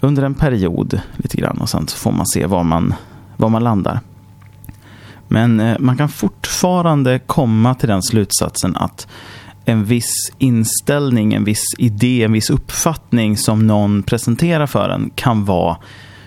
under 0.00 0.22
en 0.22 0.34
period 0.34 1.00
lite 1.16 1.36
grann 1.36 1.58
och 1.58 1.68
sen 1.68 1.88
så 1.88 1.96
får 1.96 2.12
man 2.12 2.26
se 2.26 2.46
var 2.46 2.64
man, 2.64 2.94
var 3.36 3.48
man 3.48 3.64
landar. 3.64 4.00
Men 5.28 5.60
eh, 5.60 5.78
man 5.78 5.96
kan 5.96 6.08
fortfarande 6.08 7.18
komma 7.18 7.74
till 7.74 7.88
den 7.88 8.02
slutsatsen 8.02 8.76
att 8.76 9.06
en 9.64 9.84
viss 9.84 10.32
inställning, 10.38 11.34
en 11.34 11.44
viss 11.44 11.64
idé, 11.78 12.24
en 12.24 12.32
viss 12.32 12.50
uppfattning 12.50 13.36
som 13.36 13.66
någon 13.66 14.02
presenterar 14.02 14.66
för 14.66 14.88
en 14.88 15.10
kan 15.14 15.44
vara, 15.44 15.76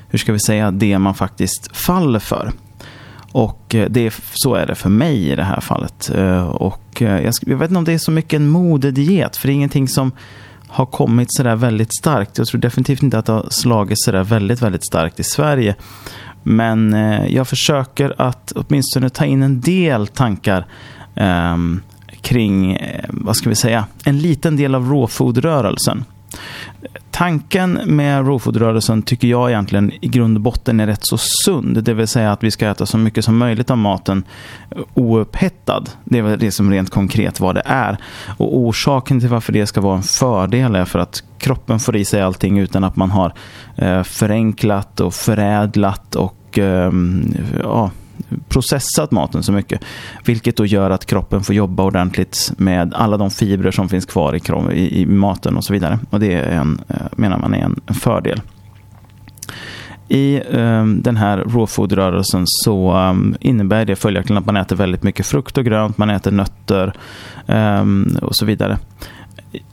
hur 0.10 0.20
ska 0.20 0.34
vi 0.34 0.40
säga, 0.40 0.72
det 0.72 1.00
man 1.00 1.16
faktiskt 1.16 1.78
faller 1.78 2.20
för. 2.20 2.52
Och 3.32 3.76
eh, 3.76 3.90
det, 3.90 4.14
så 4.34 4.56
är 4.56 4.66
det 4.66 4.76
för 4.76 4.90
mig 4.90 5.32
i 5.32 5.36
det 5.36 5.44
här 5.44 5.62
fallet. 5.62 6.12
Eh, 6.16 6.48
och 6.48 7.02
jag, 7.02 7.34
jag 7.42 7.58
vet 7.58 7.70
inte 7.70 7.78
om 7.78 7.86
det 7.86 7.94
är 7.94 7.98
så 7.98 8.12
mycket 8.12 8.34
en 8.34 8.48
modediet, 8.48 9.38
för 9.38 9.48
det 9.48 9.52
är 9.52 9.56
ingenting 9.56 9.88
som 9.88 10.12
har 10.68 10.86
kommit 10.86 11.34
sådär 11.34 11.56
väldigt 11.56 11.96
starkt. 11.96 12.38
Jag 12.38 12.48
tror 12.48 12.62
definitivt 12.62 13.04
inte 13.04 13.18
att 13.18 13.26
det 13.26 13.32
har 13.32 13.48
slagit 13.50 14.00
sådär 14.02 14.24
väldigt, 14.24 14.62
väldigt 14.62 14.86
starkt 14.86 15.20
i 15.20 15.24
Sverige. 15.24 15.76
Men 16.50 16.94
eh, 16.94 17.28
jag 17.28 17.48
försöker 17.48 18.14
att 18.18 18.52
åtminstone 18.56 19.10
ta 19.10 19.26
in 19.26 19.44
en 19.44 19.62
del 19.62 20.08
tankar 20.08 20.66
eh, 21.16 21.58
kring, 22.22 22.74
eh, 22.74 23.06
vad 23.10 23.36
ska 23.36 23.50
vi 23.50 23.56
säga, 23.56 23.86
en 24.04 24.20
liten 24.20 24.56
del 24.56 24.76
av 24.76 24.90
råfodrörelsen. 24.90 26.06
Tanken 27.18 27.80
med 27.86 28.28
råfodrörelsen 28.28 29.02
tycker 29.02 29.28
jag 29.28 29.50
egentligen 29.50 29.92
i 30.02 30.08
grund 30.08 30.38
och 30.38 30.42
botten 30.42 30.80
är 30.80 30.88
rätt 30.88 31.00
så 31.02 31.18
sund. 31.46 31.84
Det 31.84 31.94
vill 31.94 32.08
säga 32.08 32.32
att 32.32 32.44
vi 32.44 32.52
ska 32.52 32.70
äta 32.70 32.86
så 32.86 32.98
mycket 32.98 33.26
som 33.26 33.38
möjligt 33.38 33.72
av 33.72 33.78
maten 33.78 34.24
eh, 34.72 34.78
oupphettad. 34.94 35.84
Det 36.04 36.18
är 36.18 36.22
väl 36.22 36.40
det 36.40 36.52
som 36.52 36.72
rent 36.72 36.90
konkret 36.90 37.40
vad 37.40 37.56
det 37.56 37.62
är. 37.66 37.98
Och 38.38 38.58
orsaken 38.58 39.20
till 39.20 39.30
varför 39.30 39.54
det 39.54 39.68
ska 39.68 39.82
vara 39.82 39.98
en 39.98 40.04
fördel 40.04 40.76
är 40.76 40.86
för 40.86 41.00
att 41.00 41.24
kroppen 41.38 41.80
får 41.80 41.96
i 41.96 42.06
sig 42.06 42.22
allting 42.22 42.60
utan 42.60 42.84
att 42.84 42.96
man 42.96 43.12
har 43.12 43.34
eh, 43.76 44.04
förenklat 44.04 45.00
och 45.00 45.14
förädlat 45.14 46.16
och 46.16 46.58
ehm, 46.58 47.36
ja, 47.64 47.92
processat 48.50 49.12
maten 49.12 49.44
så 49.44 49.52
mycket. 49.52 49.82
Vilket 50.26 50.58
då 50.58 50.66
gör 50.66 50.90
att 50.90 51.06
kroppen 51.06 51.44
får 51.44 51.56
jobba 51.56 51.84
ordentligt 51.84 52.54
med 52.58 52.94
alla 52.94 53.18
de 53.18 53.32
fibrer 53.32 53.72
som 53.72 53.90
finns 53.90 54.06
kvar 54.06 54.34
i, 54.34 54.40
i, 54.74 55.02
i 55.02 55.06
maten 55.06 55.58
och 55.58 55.64
så 55.64 55.74
vidare. 55.74 56.00
Och 56.10 56.20
det 56.20 56.34
är 56.34 56.52
en, 56.52 56.82
eh, 56.88 56.96
menar 57.12 57.38
man 57.38 57.54
är 57.54 57.62
en, 57.62 57.80
en 57.86 57.96
fördel. 57.96 58.42
I 60.10 60.42
um, 60.42 61.02
den 61.02 61.18
här 61.18 61.38
råfodrörelsen 61.38 62.44
så 62.46 62.98
um, 62.98 63.36
innebär 63.40 63.86
det 63.86 63.96
följaktligen 63.96 64.38
att 64.38 64.46
man 64.46 64.58
äter 64.58 64.76
väldigt 64.76 65.04
mycket 65.04 65.26
frukt 65.26 65.58
och 65.58 65.66
grönt, 65.66 65.98
man 65.98 66.10
äter 66.10 66.32
nötter 66.32 66.94
um, 67.48 68.18
och 68.22 68.36
så 68.36 68.46
vidare. 68.46 68.78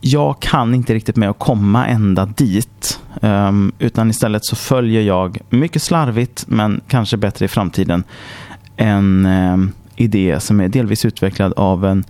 Jag 0.01 0.41
kan 0.41 0.75
inte 0.75 0.95
riktigt 0.95 1.17
med 1.17 1.31
att 1.31 1.39
komma 1.39 1.87
ända 1.87 2.27
dit. 2.27 3.01
Ehm, 3.23 3.73
utan 3.79 4.11
istället 4.11 4.45
så 4.45 4.57
följer 4.57 5.03
jag 5.03 5.39
mycket 5.51 5.83
slarvigt, 5.83 6.45
men 6.49 6.81
kanske 6.89 7.17
bättre 7.17 7.45
i 7.45 7.49
framtiden, 7.49 8.05
en 8.77 9.27
ehm, 9.27 9.73
idé 9.97 10.41
som 10.41 10.61
är 10.61 10.69
delvis 10.69 11.05
utvecklad 11.05 11.53
av 11.57 11.85
en 11.85 12.05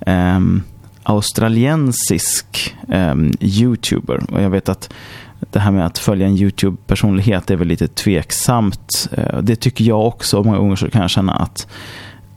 ehm, 0.00 0.62
australiensisk 1.02 2.76
youtuber. 3.40 4.20
Och 4.32 4.42
jag 4.42 4.50
vet 4.50 4.68
att 4.68 4.92
det 5.40 5.60
här 5.60 5.70
med 5.70 5.86
att 5.86 5.98
följa 5.98 6.26
en 6.26 6.36
YouTube-personlighet 6.36 7.50
är 7.50 7.56
väl 7.56 7.68
lite 7.68 7.88
tveksamt. 7.88 9.08
Uh, 9.18 9.38
det 9.42 9.56
tycker 9.56 9.84
jag 9.84 10.06
också. 10.06 10.42
Många 10.42 10.58
gånger 10.58 10.76
så 10.76 10.90
kan 10.90 11.00
jag 11.00 11.10
känna 11.10 11.34
att 11.34 11.68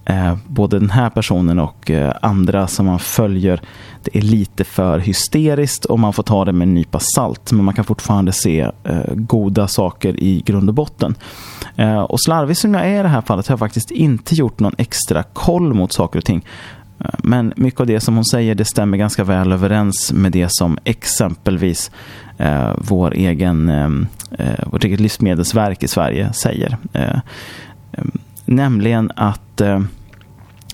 eh, 0.10 0.36
både 0.48 0.80
den 0.80 0.90
här 0.90 1.10
personen 1.10 1.60
och 1.60 1.92
eh, 1.92 2.14
andra 2.22 2.68
som 2.68 2.86
man 2.86 3.00
följer, 3.00 3.62
det 4.04 4.18
är 4.18 4.22
lite 4.22 4.64
för 4.64 5.00
hysteriskt 5.00 5.86
och 5.86 6.00
man 6.00 6.14
får 6.14 6.24
ta 6.24 6.46
det 6.46 6.52
med 6.52 6.68
en 6.68 6.74
nypa 6.74 7.00
salt. 7.16 7.52
Men 7.52 7.66
man 7.66 7.74
kan 7.74 7.86
fortfarande 7.86 8.32
se 8.32 8.62
eh, 8.84 9.14
goda 9.16 9.68
saker 9.68 10.24
i 10.24 10.42
grund 10.46 10.70
och 10.70 10.76
botten. 10.76 11.16
Eh, 11.76 12.00
och 12.00 12.22
slarvig 12.22 12.58
som 12.58 12.74
jag 12.74 12.86
är 12.86 13.00
i 13.00 13.04
det 13.04 13.10
här 13.10 13.22
fallet 13.22 13.48
har 13.48 13.54
jag 13.54 13.60
faktiskt 13.60 13.92
inte 13.92 14.36
gjort 14.36 14.60
någon 14.60 14.76
extra 14.78 15.24
koll 15.24 15.74
mot 15.74 15.94
saker 15.94 16.20
och 16.20 16.26
ting. 16.26 16.46
Eh, 17.00 17.10
men 17.18 17.54
mycket 17.56 17.80
av 17.80 17.88
det 17.88 18.00
som 18.00 18.16
hon 18.16 18.26
säger 18.26 18.56
det 18.56 18.66
stämmer 18.66 18.98
ganska 18.98 19.24
väl 19.24 19.52
överens 19.52 20.12
med 20.14 20.32
det 20.32 20.48
som 20.52 20.78
exempelvis 20.84 21.92
eh, 22.38 22.72
vår 22.78 23.14
egen, 23.14 23.70
eh, 23.70 23.90
eh, 24.48 24.68
vårt 24.72 24.84
eget 24.84 25.00
livsmedelsverk 25.00 25.84
i 25.84 25.88
Sverige 25.88 26.34
säger. 26.34 26.78
Eh, 26.94 27.20
eh, 27.92 28.06
nämligen 28.46 29.12
att 29.16 29.62
eh, 29.62 29.80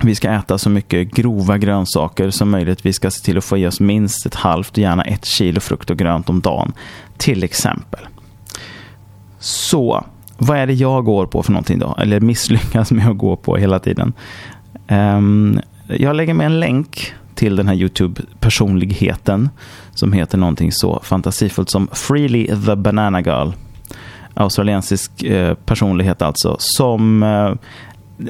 vi 0.01 0.15
ska 0.15 0.31
äta 0.31 0.57
så 0.57 0.69
mycket 0.69 1.11
grova 1.11 1.57
grönsaker 1.57 2.29
som 2.29 2.49
möjligt. 2.49 2.85
Vi 2.85 2.93
ska 2.93 3.11
se 3.11 3.25
till 3.25 3.37
att 3.37 3.45
få 3.45 3.57
i 3.57 3.67
oss 3.67 3.79
minst 3.79 4.25
ett 4.25 4.35
halvt, 4.35 4.77
gärna 4.77 5.03
ett 5.03 5.25
kilo 5.25 5.59
frukt 5.59 5.89
och 5.89 5.97
grönt 5.97 6.29
om 6.29 6.41
dagen. 6.41 6.73
Till 7.17 7.43
exempel. 7.43 7.99
Så, 9.39 10.05
vad 10.37 10.57
är 10.57 10.67
det 10.67 10.73
jag 10.73 11.05
går 11.05 11.25
på 11.25 11.43
för 11.43 11.51
någonting 11.51 11.79
då? 11.79 11.95
Eller 11.99 12.19
misslyckas 12.19 12.91
med 12.91 13.09
att 13.09 13.17
gå 13.17 13.35
på 13.35 13.57
hela 13.57 13.79
tiden? 13.79 14.13
Um, 14.87 15.59
jag 15.87 16.15
lägger 16.15 16.33
med 16.33 16.45
en 16.45 16.59
länk 16.59 17.13
till 17.35 17.55
den 17.55 17.67
här 17.67 17.75
YouTube-personligheten 17.75 19.49
som 19.93 20.13
heter 20.13 20.37
någonting 20.37 20.71
så 20.71 20.99
fantasifullt 21.03 21.69
som 21.69 21.87
Freely 21.91 22.47
the 22.47 22.75
Banana 22.75 23.21
Girl. 23.21 23.51
Australiensisk 24.33 25.23
eh, 25.23 25.53
personlighet 25.53 26.21
alltså, 26.21 26.55
som 26.59 27.23
eh, 27.23 27.53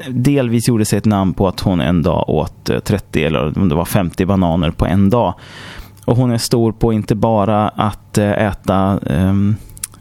delvis 0.08 0.68
gjorde 0.68 0.84
sig 0.84 0.98
ett 0.98 1.04
namn 1.04 1.34
på 1.34 1.48
att 1.48 1.60
hon 1.60 1.80
en 1.80 2.02
dag 2.02 2.28
åt 2.28 2.70
eh, 2.70 2.78
30 2.78 3.24
eller 3.24 3.58
om 3.58 3.68
det 3.68 3.74
var 3.74 3.84
50 3.84 4.26
bananer 4.26 4.70
på 4.70 4.86
en 4.86 5.10
dag. 5.10 5.34
Och 6.04 6.16
hon 6.16 6.30
är 6.30 6.38
stor 6.38 6.72
på 6.72 6.92
inte 6.92 7.14
bara 7.14 7.68
att 7.68 8.18
eh, 8.18 8.30
äta 8.30 8.98
um, 9.02 9.56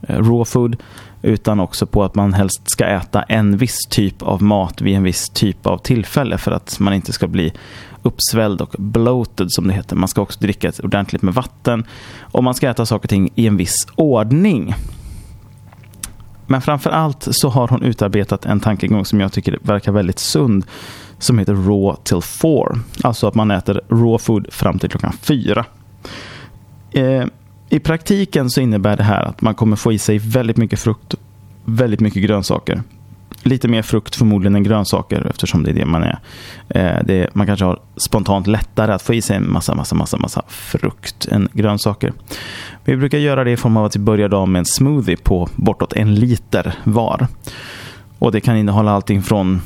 raw 0.07 0.45
food 0.45 0.77
utan 1.21 1.59
också 1.59 1.85
på 1.85 2.03
att 2.03 2.15
man 2.15 2.33
helst 2.33 2.61
ska 2.65 2.85
äta 2.85 3.21
en 3.21 3.57
viss 3.57 3.77
typ 3.89 4.21
av 4.21 4.43
mat 4.43 4.81
vid 4.81 4.95
en 4.95 5.03
viss 5.03 5.29
typ 5.29 5.65
av 5.65 5.77
tillfälle 5.77 6.37
för 6.37 6.51
att 6.51 6.79
man 6.79 6.93
inte 6.93 7.13
ska 7.13 7.27
bli 7.27 7.53
uppsvälld 8.01 8.61
och 8.61 8.75
bloated 8.77 9.51
som 9.51 9.67
det 9.67 9.73
heter. 9.73 9.95
Man 9.95 10.07
ska 10.07 10.21
också 10.21 10.39
dricka 10.39 10.71
ordentligt 10.83 11.21
med 11.21 11.33
vatten 11.33 11.85
och 12.21 12.43
man 12.43 12.53
ska 12.53 12.69
äta 12.69 12.85
saker 12.85 13.05
och 13.05 13.09
ting 13.09 13.29
i 13.35 13.47
en 13.47 13.57
viss 13.57 13.87
ordning. 13.95 14.75
Men 16.47 16.61
framför 16.61 16.89
allt 16.89 17.27
så 17.31 17.49
har 17.49 17.67
hon 17.67 17.83
utarbetat 17.83 18.45
en 18.45 18.59
tankegång 18.59 19.05
som 19.05 19.19
jag 19.19 19.31
tycker 19.31 19.59
verkar 19.61 19.91
väldigt 19.91 20.19
sund 20.19 20.65
som 21.19 21.39
heter 21.39 21.53
raw 21.53 21.97
till 22.03 22.21
four. 22.21 22.79
Alltså 23.03 23.27
att 23.27 23.35
man 23.35 23.51
äter 23.51 23.81
raw 23.89 24.17
food 24.17 24.47
fram 24.53 24.79
till 24.79 24.89
klockan 24.89 25.13
4 25.21 25.65
Eh, 26.95 27.25
I 27.69 27.79
praktiken 27.79 28.49
så 28.49 28.61
innebär 28.61 28.97
det 28.97 29.03
här 29.03 29.21
att 29.21 29.41
man 29.41 29.55
kommer 29.55 29.75
få 29.75 29.93
i 29.93 29.97
sig 29.97 30.17
väldigt 30.17 30.57
mycket 30.57 30.79
frukt, 30.79 31.15
väldigt 31.65 31.99
mycket 31.99 32.23
grönsaker 32.23 32.81
lite 33.45 33.67
mer 33.67 33.81
frukt 33.81 34.15
förmodligen 34.15 34.55
än 34.55 34.63
grönsaker 34.63 35.27
eftersom 35.29 35.63
det 35.63 35.69
är 35.69 35.73
det 35.73 35.85
man 35.85 36.03
är. 36.03 36.19
Eh, 36.69 37.03
det, 37.05 37.29
man 37.33 37.47
kanske 37.47 37.65
har 37.65 37.79
spontant 37.97 38.47
lättare 38.47 38.93
att 38.93 39.01
få 39.01 39.13
i 39.13 39.21
sig 39.21 39.35
en 39.35 39.51
massa, 39.51 39.75
massa, 39.75 39.95
massa, 39.95 40.17
massa 40.17 40.43
frukt 40.47 41.27
än 41.31 41.49
grönsaker. 41.53 42.13
Vi 42.83 42.97
brukar 42.97 43.17
göra 43.17 43.43
det 43.43 43.51
i 43.51 43.57
form 43.57 43.77
av 43.77 43.85
att 43.85 43.95
vi 43.95 43.99
börjar 43.99 44.29
dagen 44.29 44.51
med 44.51 44.59
en 44.59 44.65
smoothie 44.65 45.17
på 45.17 45.49
bortåt 45.55 45.93
en 45.93 46.15
liter 46.15 46.73
var. 46.83 47.27
Och 48.19 48.31
Det 48.31 48.41
kan 48.41 48.57
innehålla 48.57 48.91
allting 48.91 49.23
från 49.23 49.61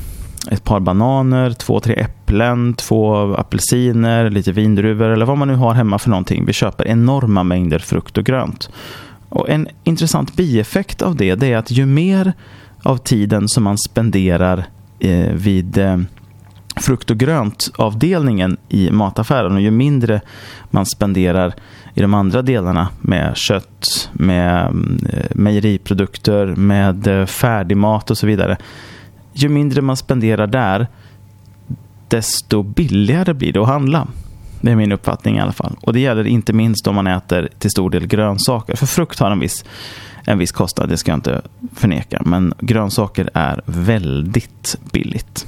ett 0.50 0.64
par 0.64 0.80
bananer, 0.80 1.50
två, 1.50 1.80
tre 1.80 1.94
äpplen, 1.94 2.74
två 2.74 3.34
apelsiner, 3.34 4.30
lite 4.30 4.52
vindruvor 4.52 5.08
eller 5.08 5.26
vad 5.26 5.38
man 5.38 5.48
nu 5.48 5.54
har 5.54 5.74
hemma 5.74 5.98
för 5.98 6.10
någonting. 6.10 6.44
Vi 6.46 6.52
köper 6.52 6.88
enorma 6.88 7.42
mängder 7.42 7.78
frukt 7.78 8.18
och 8.18 8.24
grönt. 8.24 8.70
Och 9.28 9.48
En 9.48 9.68
intressant 9.84 10.36
bieffekt 10.36 11.02
av 11.02 11.16
det, 11.16 11.34
det 11.34 11.52
är 11.52 11.56
att 11.56 11.70
ju 11.70 11.86
mer 11.86 12.32
av 12.82 12.96
tiden 12.96 13.48
som 13.48 13.64
man 13.64 13.78
spenderar 13.78 14.64
eh, 14.98 15.32
vid 15.32 15.78
eh, 15.78 15.98
frukt 16.76 17.10
och 17.10 17.16
grönt-avdelningen 17.16 18.56
i 18.68 18.90
mataffären 18.90 19.52
och 19.52 19.60
ju 19.60 19.70
mindre 19.70 20.20
man 20.70 20.86
spenderar 20.86 21.54
i 21.94 22.00
de 22.00 22.14
andra 22.14 22.42
delarna 22.42 22.88
med 23.00 23.36
kött, 23.36 24.10
med 24.12 24.66
eh, 25.12 25.30
mejeriprodukter, 25.30 26.46
med 26.46 27.06
eh, 27.06 27.26
färdigmat 27.26 28.10
och 28.10 28.18
så 28.18 28.26
vidare. 28.26 28.56
Ju 29.32 29.48
mindre 29.48 29.82
man 29.82 29.96
spenderar 29.96 30.46
där, 30.46 30.86
desto 32.08 32.62
billigare 32.62 33.34
blir 33.34 33.52
det 33.52 33.60
att 33.60 33.68
handla. 33.68 34.08
Det 34.60 34.70
är 34.70 34.76
min 34.76 34.92
uppfattning 34.92 35.36
i 35.36 35.40
alla 35.40 35.52
fall. 35.52 35.76
Och 35.80 35.92
det 35.92 36.00
gäller 36.00 36.26
inte 36.26 36.52
minst 36.52 36.86
om 36.86 36.94
man 36.94 37.06
äter 37.06 37.48
till 37.58 37.70
stor 37.70 37.90
del 37.90 38.06
grönsaker. 38.06 38.76
För 38.76 38.86
frukt 38.86 39.18
har 39.18 39.30
en 39.30 39.40
viss 39.40 39.64
en 40.24 40.38
viss 40.38 40.52
kostnad, 40.52 40.88
det 40.88 40.96
ska 40.96 41.10
jag 41.10 41.18
inte 41.18 41.42
förneka. 41.74 42.22
Men 42.24 42.54
grönsaker 42.58 43.30
är 43.34 43.62
väldigt 43.66 44.76
billigt. 44.92 45.46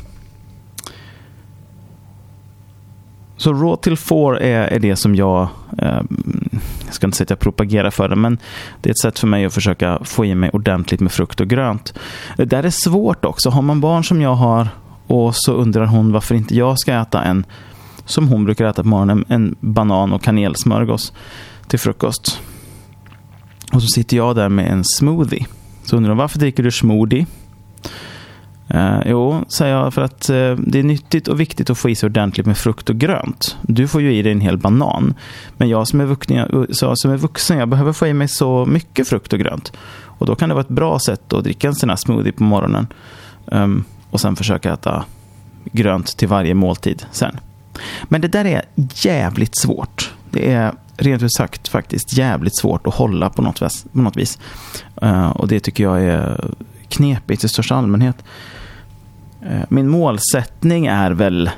Så 3.36 3.52
Raw 3.52 3.76
till 3.76 3.96
Four 3.96 4.38
är, 4.40 4.68
är 4.68 4.78
det 4.78 4.96
som 4.96 5.14
jag, 5.14 5.48
eh, 5.78 6.00
jag 6.84 6.94
ska 6.94 7.06
inte 7.06 7.16
säga 7.16 7.24
att 7.24 7.30
jag 7.30 7.38
propagerar 7.38 7.90
för 7.90 8.08
det, 8.08 8.16
men 8.16 8.38
det 8.80 8.88
är 8.88 8.90
ett 8.90 8.98
sätt 8.98 9.18
för 9.18 9.26
mig 9.26 9.44
att 9.44 9.54
försöka 9.54 9.98
få 10.04 10.24
i 10.24 10.34
mig 10.34 10.50
ordentligt 10.52 11.00
med 11.00 11.12
frukt 11.12 11.40
och 11.40 11.48
grönt. 11.48 11.94
Det 12.36 12.44
där 12.44 12.62
är 12.62 12.70
svårt 12.70 13.24
också. 13.24 13.50
Har 13.50 13.62
man 13.62 13.80
barn 13.80 14.04
som 14.04 14.20
jag 14.20 14.34
har 14.34 14.68
och 15.06 15.36
så 15.36 15.52
undrar 15.52 15.86
hon 15.86 16.12
varför 16.12 16.34
inte 16.34 16.56
jag 16.56 16.78
ska 16.78 16.94
äta 16.94 17.22
en, 17.22 17.44
som 18.04 18.28
hon 18.28 18.44
brukar 18.44 18.64
äta 18.64 18.82
på 18.82 18.88
morgonen, 18.88 19.24
en 19.28 19.56
banan 19.60 20.12
och 20.12 20.22
kanelsmörgås 20.22 21.12
till 21.66 21.78
frukost. 21.78 22.40
Och 23.72 23.82
så 23.82 23.88
sitter 23.88 24.16
jag 24.16 24.36
där 24.36 24.48
med 24.48 24.72
en 24.72 24.84
smoothie. 24.84 25.46
Så 25.84 25.96
undrar 25.96 26.10
hon 26.10 26.18
varför 26.18 26.38
dricker 26.38 26.62
du 26.62 26.70
smoothie? 26.70 27.26
Eh, 28.68 28.98
jo, 29.06 29.44
säger 29.48 29.74
jag, 29.74 29.94
för 29.94 30.02
att 30.02 30.28
eh, 30.28 30.54
det 30.58 30.78
är 30.78 30.82
nyttigt 30.82 31.28
och 31.28 31.40
viktigt 31.40 31.70
att 31.70 31.78
få 31.78 31.90
i 31.90 31.94
sig 31.94 32.06
ordentligt 32.06 32.46
med 32.46 32.58
frukt 32.58 32.90
och 32.90 32.96
grönt. 32.96 33.56
Du 33.62 33.88
får 33.88 34.02
ju 34.02 34.14
i 34.14 34.22
dig 34.22 34.32
en 34.32 34.40
hel 34.40 34.58
banan. 34.58 35.14
Men 35.56 35.68
jag 35.68 35.88
som 35.88 36.00
är, 36.00 36.04
vuxen, 36.04 36.36
jag, 36.36 36.54
eh, 36.54 36.64
så, 36.70 36.96
som 36.96 37.10
är 37.10 37.16
vuxen, 37.16 37.58
jag 37.58 37.68
behöver 37.68 37.92
få 37.92 38.06
i 38.06 38.14
mig 38.14 38.28
så 38.28 38.66
mycket 38.66 39.08
frukt 39.08 39.32
och 39.32 39.38
grönt. 39.38 39.72
Och 40.04 40.26
då 40.26 40.34
kan 40.34 40.48
det 40.48 40.54
vara 40.54 40.64
ett 40.64 40.68
bra 40.68 40.98
sätt 40.98 41.32
att 41.32 41.44
dricka 41.44 41.68
en 41.68 41.74
sån 41.74 41.88
här 41.88 41.96
smoothie 41.96 42.32
på 42.32 42.42
morgonen. 42.42 42.86
Um, 43.44 43.84
och 44.10 44.20
sen 44.20 44.36
försöka 44.36 44.72
äta 44.72 45.04
grönt 45.64 46.16
till 46.16 46.28
varje 46.28 46.54
måltid 46.54 47.06
sen. 47.12 47.40
Men 48.04 48.20
det 48.20 48.28
där 48.28 48.44
är 48.44 48.62
jävligt 48.94 49.58
svårt. 49.58 50.12
Det 50.30 50.52
är 50.52 50.72
rent 50.96 51.22
ut 51.22 51.32
sagt 51.32 51.68
faktiskt 51.68 52.18
jävligt 52.18 52.56
svårt 52.56 52.86
att 52.86 52.94
hålla 52.94 53.30
på 53.30 53.42
något 53.42 53.62
vis. 53.62 53.86
På 53.92 53.98
något 53.98 54.16
vis. 54.16 54.38
Uh, 55.02 55.28
och 55.28 55.48
det 55.48 55.60
tycker 55.60 55.84
jag 55.84 56.02
är 56.02 56.54
knepigt 56.88 57.44
i 57.44 57.48
största 57.48 57.74
allmänhet. 57.74 58.24
Uh, 59.50 59.62
min 59.68 59.88
målsättning 59.88 60.86
är 60.86 61.10
väl 61.10 61.50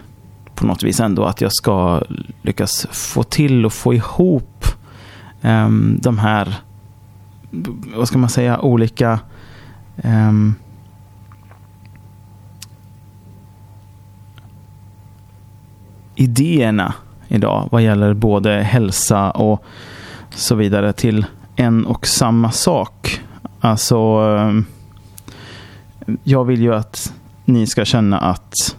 på 0.54 0.66
något 0.66 0.82
vis 0.82 1.00
ändå 1.00 1.24
att 1.24 1.40
jag 1.40 1.52
ska 1.52 2.02
lyckas 2.42 2.86
få 2.90 3.22
till 3.22 3.66
och 3.66 3.72
få 3.72 3.94
ihop 3.94 4.64
um, 5.42 5.98
de 6.02 6.18
här, 6.18 6.54
vad 7.96 8.08
ska 8.08 8.18
man 8.18 8.30
säga, 8.30 8.60
olika 8.60 9.18
um, 10.04 10.54
idéerna 16.14 16.94
idag 17.28 17.68
vad 17.72 17.82
gäller 17.82 18.14
både 18.14 18.50
hälsa 18.62 19.30
och 19.30 19.64
så 20.30 20.54
vidare 20.54 20.92
till 20.92 21.26
en 21.56 21.86
och 21.86 22.06
samma 22.06 22.50
sak. 22.50 23.20
Alltså, 23.60 23.96
eh, 24.38 24.60
jag 26.24 26.44
vill 26.44 26.62
ju 26.62 26.74
att 26.74 27.12
ni 27.44 27.66
ska 27.66 27.84
känna 27.84 28.18
att 28.18 28.76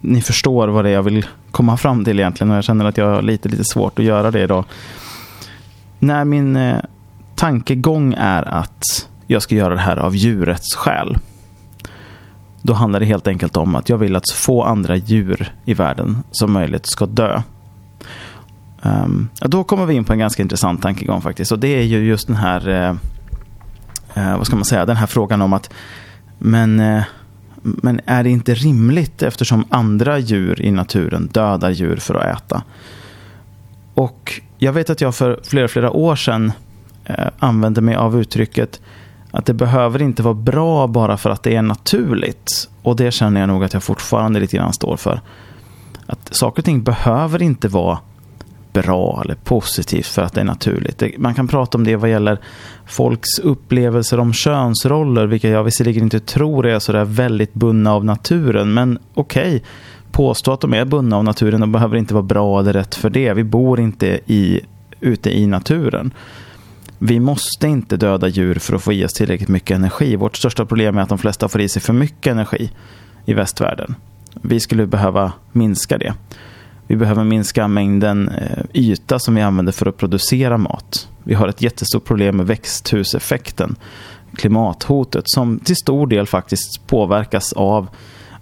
ni 0.00 0.22
förstår 0.22 0.68
vad 0.68 0.84
det 0.84 0.90
är 0.90 0.94
jag 0.94 1.02
vill 1.02 1.26
komma 1.50 1.76
fram 1.76 2.04
till 2.04 2.18
egentligen. 2.20 2.50
Och 2.50 2.56
jag 2.56 2.64
känner 2.64 2.84
att 2.84 2.96
jag 2.96 3.14
har 3.14 3.22
lite, 3.22 3.48
lite 3.48 3.64
svårt 3.64 3.98
att 3.98 4.04
göra 4.04 4.30
det 4.30 4.42
idag. 4.42 4.64
När 5.98 6.24
min 6.24 6.56
eh, 6.56 6.78
tankegång 7.34 8.14
är 8.18 8.48
att 8.48 9.08
jag 9.26 9.42
ska 9.42 9.54
göra 9.54 9.74
det 9.74 9.80
här 9.80 9.96
av 9.96 10.16
djurets 10.16 10.74
skäl. 10.74 11.16
Då 12.66 12.72
handlar 12.72 13.00
det 13.00 13.06
helt 13.06 13.26
enkelt 13.26 13.56
om 13.56 13.74
att 13.74 13.88
jag 13.88 13.98
vill 13.98 14.16
att 14.16 14.28
så 14.28 14.34
få 14.34 14.62
andra 14.62 14.96
djur 14.96 15.52
i 15.64 15.74
världen 15.74 16.22
som 16.30 16.52
möjligt 16.52 16.86
ska 16.86 17.06
dö. 17.06 17.42
Um, 18.82 19.28
då 19.40 19.64
kommer 19.64 19.86
vi 19.86 19.94
in 19.94 20.04
på 20.04 20.12
en 20.12 20.18
ganska 20.18 20.42
intressant 20.42 20.82
tankegång 20.82 21.20
faktiskt. 21.20 21.52
Och 21.52 21.58
det 21.58 21.68
är 21.68 21.82
ju 21.82 22.06
just 22.06 22.26
den 22.26 22.36
här, 22.36 22.68
uh, 24.16 24.36
vad 24.36 24.46
ska 24.46 24.56
man 24.56 24.64
säga, 24.64 24.86
den 24.86 24.96
här 24.96 25.06
frågan 25.06 25.42
om 25.42 25.52
att 25.52 25.70
men, 26.38 26.80
uh, 26.80 27.02
men 27.62 28.00
är 28.06 28.22
det 28.22 28.30
inte 28.30 28.54
rimligt 28.54 29.22
eftersom 29.22 29.64
andra 29.70 30.18
djur 30.18 30.62
i 30.62 30.70
naturen 30.70 31.26
dödar 31.32 31.70
djur 31.70 31.96
för 31.96 32.14
att 32.14 32.36
äta? 32.36 32.62
Och 33.94 34.40
jag 34.58 34.72
vet 34.72 34.90
att 34.90 35.00
jag 35.00 35.14
för 35.14 35.40
flera, 35.44 35.68
flera 35.68 35.90
år 35.90 36.16
sedan 36.16 36.52
använde 37.38 37.80
mig 37.80 37.94
av 37.94 38.20
uttrycket 38.20 38.80
att 39.34 39.46
det 39.46 39.54
behöver 39.54 40.02
inte 40.02 40.22
vara 40.22 40.34
bra 40.34 40.86
bara 40.86 41.16
för 41.16 41.30
att 41.30 41.42
det 41.42 41.56
är 41.56 41.62
naturligt. 41.62 42.68
Och 42.82 42.96
det 42.96 43.10
känner 43.10 43.40
jag 43.40 43.48
nog 43.48 43.64
att 43.64 43.72
jag 43.72 43.82
fortfarande 43.82 44.40
lite 44.40 44.56
grann 44.56 44.72
står 44.72 44.96
för. 44.96 45.20
Att 46.06 46.34
saker 46.34 46.60
och 46.60 46.64
ting 46.64 46.82
behöver 46.82 47.42
inte 47.42 47.68
vara 47.68 47.98
bra 48.72 49.22
eller 49.24 49.34
positivt 49.34 50.06
för 50.06 50.22
att 50.22 50.32
det 50.32 50.40
är 50.40 50.44
naturligt. 50.44 51.02
Man 51.18 51.34
kan 51.34 51.48
prata 51.48 51.78
om 51.78 51.84
det 51.84 51.96
vad 51.96 52.10
gäller 52.10 52.38
folks 52.86 53.38
upplevelser 53.38 54.20
om 54.20 54.32
könsroller, 54.32 55.26
vilka 55.26 55.48
jag 55.48 55.64
visserligen 55.64 56.02
inte 56.02 56.20
tror 56.20 56.66
är 56.66 56.78
sådär 56.78 57.04
väldigt 57.04 57.54
bundna 57.54 57.92
av 57.92 58.04
naturen. 58.04 58.74
Men 58.74 58.98
okej, 59.14 59.56
okay, 59.56 59.60
påstå 60.12 60.52
att 60.52 60.60
de 60.60 60.74
är 60.74 60.84
bundna 60.84 61.16
av 61.16 61.24
naturen, 61.24 61.60
de 61.60 61.72
behöver 61.72 61.96
inte 61.96 62.14
vara 62.14 62.22
bra 62.22 62.60
eller 62.60 62.72
rätt 62.72 62.94
för 62.94 63.10
det. 63.10 63.34
Vi 63.34 63.44
bor 63.44 63.80
inte 63.80 64.20
i, 64.26 64.60
ute 65.00 65.38
i 65.38 65.46
naturen 65.46 66.12
vi 67.06 67.20
måste 67.20 67.68
inte 67.68 67.96
döda 67.96 68.28
djur 68.28 68.54
för 68.54 68.76
att 68.76 68.82
få 68.82 68.92
i 68.92 69.04
oss 69.04 69.12
tillräckligt 69.12 69.48
mycket 69.48 69.76
energi. 69.76 70.16
Vårt 70.16 70.36
största 70.36 70.66
problem 70.66 70.98
är 70.98 71.02
att 71.02 71.08
de 71.08 71.18
flesta 71.18 71.48
får 71.48 71.60
i 71.60 71.68
sig 71.68 71.82
för 71.82 71.92
mycket 71.92 72.32
energi 72.32 72.70
i 73.24 73.34
västvärlden. 73.34 73.94
Vi 74.42 74.60
skulle 74.60 74.86
behöva 74.86 75.32
minska 75.52 75.98
det. 75.98 76.14
Vi 76.86 76.96
behöver 76.96 77.24
minska 77.24 77.68
mängden 77.68 78.28
eh, 78.28 78.64
yta 78.72 79.18
som 79.18 79.34
vi 79.34 79.42
använder 79.42 79.72
för 79.72 79.86
att 79.86 79.96
producera 79.96 80.58
mat. 80.58 81.08
Vi 81.24 81.34
har 81.34 81.48
ett 81.48 81.62
jättestort 81.62 82.04
problem 82.04 82.36
med 82.36 82.46
växthuseffekten, 82.46 83.76
klimathotet, 84.36 85.24
som 85.26 85.58
till 85.58 85.76
stor 85.76 86.06
del 86.06 86.26
faktiskt 86.26 86.86
påverkas 86.86 87.52
av 87.52 87.88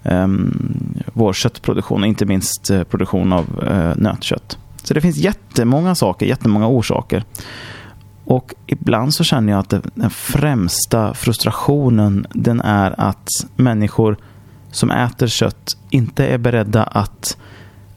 um, 0.03 0.93
vår 1.13 1.33
köttproduktion, 1.33 2.05
inte 2.05 2.25
minst 2.25 2.69
eh, 2.69 2.83
produktion 2.83 3.33
av 3.33 3.45
uh, 3.63 3.93
nötkött. 3.95 4.57
Så 4.83 4.93
det 4.93 5.01
finns 5.01 5.17
jättemånga 5.17 5.95
saker, 5.95 6.25
jättemånga 6.25 6.67
orsaker. 6.67 7.23
Och 8.25 8.53
ibland 8.67 9.13
så 9.13 9.23
känner 9.23 9.53
jag 9.53 9.59
att 9.59 9.73
den 9.95 10.09
främsta 10.09 11.13
frustrationen 11.13 12.25
den 12.33 12.61
är 12.61 12.99
att 12.99 13.27
människor 13.55 14.17
som 14.71 14.91
äter 14.91 15.27
kött 15.27 15.77
inte 15.89 16.25
är 16.27 16.37
beredda 16.37 16.83
att 16.83 17.37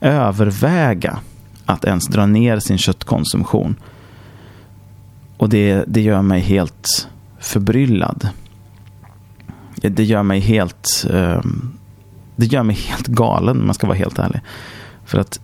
överväga 0.00 1.18
att 1.66 1.84
ens 1.84 2.06
dra 2.06 2.26
ner 2.26 2.58
sin 2.58 2.78
köttkonsumtion. 2.78 3.76
Och 5.36 5.48
det, 5.48 5.84
det 5.86 6.00
gör 6.00 6.22
mig 6.22 6.40
helt 6.40 7.08
förbryllad. 7.38 8.28
Det 9.74 10.04
gör 10.04 10.22
mig 10.22 10.40
helt 10.40 11.06
ehm, 11.12 11.72
det 12.36 12.46
gör 12.46 12.62
mig 12.62 12.76
helt 12.76 13.06
galen 13.06 13.60
om 13.60 13.66
man 13.66 13.74
ska 13.74 13.86
vara 13.86 13.98
helt 13.98 14.18
ärlig. 14.18 14.40
För 15.04 15.18
att 15.18 15.40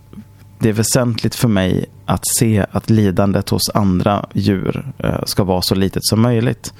det 0.63 0.69
är 0.69 0.73
väsentligt 0.73 1.35
för 1.35 1.47
mig 1.47 1.85
att 2.05 2.27
se 2.37 2.65
att 2.71 2.89
lidandet 2.89 3.49
hos 3.49 3.69
andra 3.73 4.25
djur 4.33 4.85
eh, 4.97 5.23
ska 5.25 5.43
vara 5.43 5.61
så 5.61 5.75
litet 5.75 6.05
som 6.05 6.21
möjligt. 6.21 6.73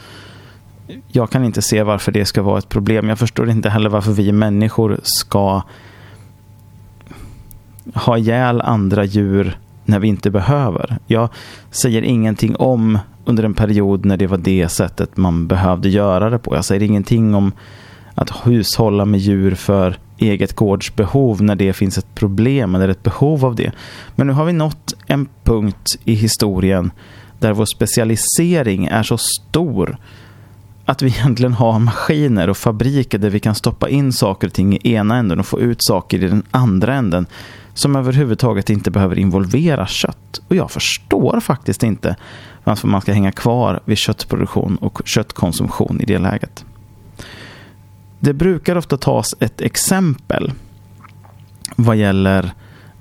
Jag 1.07 1.29
kan 1.29 1.45
inte 1.45 1.61
se 1.61 1.83
varför 1.83 2.11
det 2.11 2.25
ska 2.25 2.41
vara 2.41 2.57
ett 2.57 2.69
problem. 2.69 3.09
Jag 3.09 3.19
förstår 3.19 3.49
inte 3.49 3.69
heller 3.69 3.89
varför 3.89 4.11
vi 4.11 4.31
människor 4.31 4.99
ska 5.03 5.61
ha 7.93 8.17
ihjäl 8.17 8.61
andra 8.61 9.03
djur 9.03 9.57
när 9.85 9.99
vi 9.99 10.07
inte 10.07 10.31
behöver. 10.31 10.97
Jag 11.07 11.29
säger 11.71 12.01
ingenting 12.01 12.55
om 12.55 12.99
under 13.25 13.43
en 13.43 13.53
period 13.53 14.05
när 14.05 14.17
det 14.17 14.27
var 14.27 14.37
det 14.37 14.69
sättet 14.69 15.17
man 15.17 15.47
behövde 15.47 15.89
göra 15.89 16.29
det 16.29 16.39
på. 16.39 16.55
Jag 16.55 16.65
säger 16.65 16.83
ingenting 16.83 17.35
om 17.35 17.51
att 18.15 18.47
hushålla 18.47 19.05
med 19.05 19.19
djur 19.19 19.55
för 19.55 19.97
eget 20.29 20.55
gårdsbehov 20.55 21.43
när 21.43 21.55
det 21.55 21.73
finns 21.73 21.97
ett 21.97 22.15
problem 22.15 22.75
eller 22.75 22.89
ett 22.89 23.03
behov 23.03 23.45
av 23.45 23.55
det. 23.55 23.71
Men 24.15 24.27
nu 24.27 24.33
har 24.33 24.45
vi 24.45 24.53
nått 24.53 24.93
en 25.07 25.27
punkt 25.43 25.99
i 26.03 26.13
historien 26.13 26.91
där 27.39 27.53
vår 27.53 27.65
specialisering 27.65 28.86
är 28.86 29.03
så 29.03 29.17
stor 29.17 29.97
att 30.86 31.01
vi 31.01 31.07
egentligen 31.07 31.53
har 31.53 31.79
maskiner 31.79 32.49
och 32.49 32.57
fabriker 32.57 33.17
där 33.17 33.29
vi 33.29 33.39
kan 33.39 33.55
stoppa 33.55 33.89
in 33.89 34.13
saker 34.13 34.47
och 34.47 34.53
ting 34.53 34.73
i 34.73 34.93
ena 34.93 35.17
änden 35.17 35.39
och 35.39 35.45
få 35.45 35.59
ut 35.59 35.77
saker 35.79 36.23
i 36.23 36.27
den 36.27 36.43
andra 36.51 36.95
änden 36.95 37.25
som 37.73 37.95
överhuvudtaget 37.95 38.69
inte 38.69 38.91
behöver 38.91 39.19
involvera 39.19 39.88
kött. 39.88 40.41
Och 40.47 40.55
jag 40.55 40.71
förstår 40.71 41.39
faktiskt 41.39 41.83
inte 41.83 42.15
varför 42.63 42.88
man 42.88 43.01
ska 43.01 43.13
hänga 43.13 43.31
kvar 43.31 43.79
vid 43.86 43.97
köttproduktion 43.97 44.75
och 44.75 45.01
köttkonsumtion 45.05 46.01
i 46.01 46.05
det 46.05 46.17
läget. 46.17 46.65
Det 48.23 48.33
brukar 48.33 48.75
ofta 48.75 48.97
tas 48.97 49.36
ett 49.39 49.62
exempel 49.62 50.51
vad 51.75 51.95
gäller 51.95 52.51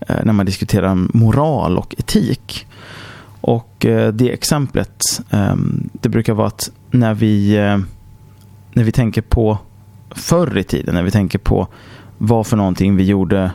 eh, 0.09 0.17
när 0.25 0.33
man 0.33 0.47
diskuterar 0.47 0.95
moral 0.95 1.79
och 1.79 1.95
etik. 1.99 2.67
Och 3.41 3.87
eh, 3.87 4.13
det 4.13 4.33
exemplet, 4.33 5.23
ehm, 5.31 5.91
det 5.93 6.09
brukar 6.09 6.33
vara 6.33 6.47
att 6.47 6.71
när 6.91 7.15
vi, 7.15 7.57
eh, 7.57 7.79
när 8.73 8.85
vi 8.85 8.93
tänker 8.93 9.23
på 9.23 9.59
förr 10.11 10.59
i 10.59 10.65
tiden, 10.65 10.95
när 10.95 11.03
vi 11.03 11.11
tänker 11.11 11.39
på 11.39 11.69
vad 12.19 12.47
för 12.47 12.57
någonting 12.57 12.97
vi 12.97 13.05
gjorde 13.05 13.51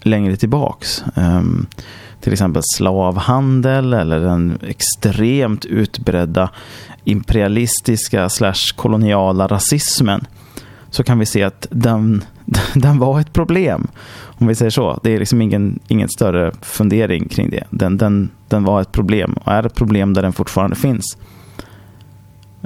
längre 0.00 0.36
tillbaks. 0.36 1.04
Ehm, 1.14 1.66
till 2.20 2.32
exempel 2.32 2.62
slavhandel 2.74 3.92
eller 3.92 4.20
den 4.20 4.58
extremt 4.62 5.64
utbredda 5.64 6.50
imperialistiska 7.04 8.28
slash 8.28 8.74
koloniala 8.76 9.46
rasismen 9.46 10.26
så 10.92 11.02
kan 11.02 11.18
vi 11.18 11.26
se 11.26 11.42
att 11.42 11.66
den, 11.70 12.24
den 12.74 12.98
var 12.98 13.20
ett 13.20 13.32
problem. 13.32 13.88
Om 14.24 14.46
vi 14.46 14.54
säger 14.54 14.70
så. 14.70 15.00
Det 15.02 15.10
är 15.10 15.18
liksom 15.18 15.42
ingen, 15.42 15.80
ingen 15.88 16.08
större 16.08 16.52
fundering 16.60 17.28
kring 17.28 17.50
det. 17.50 17.64
Den, 17.70 17.98
den, 17.98 18.30
den 18.48 18.64
var 18.64 18.80
ett 18.80 18.92
problem 18.92 19.32
och 19.32 19.52
är 19.52 19.66
ett 19.66 19.74
problem 19.74 20.14
där 20.14 20.22
den 20.22 20.32
fortfarande 20.32 20.76
finns. 20.76 21.18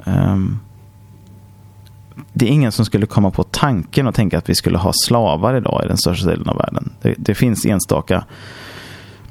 Um, 0.05 0.59
det 2.33 2.45
är 2.45 2.49
ingen 2.49 2.71
som 2.71 2.85
skulle 2.85 3.05
komma 3.05 3.31
på 3.31 3.43
tanken 3.43 4.07
och 4.07 4.15
tänka 4.15 4.37
att 4.37 4.49
vi 4.49 4.55
skulle 4.55 4.77
ha 4.77 4.91
slavar 4.93 5.55
idag 5.55 5.81
i 5.85 5.87
den 5.87 5.97
största 5.97 6.29
delen 6.29 6.49
av 6.49 6.57
världen. 6.57 6.89
Det, 7.01 7.15
det 7.17 7.35
finns 7.35 7.65
enstaka 7.65 8.23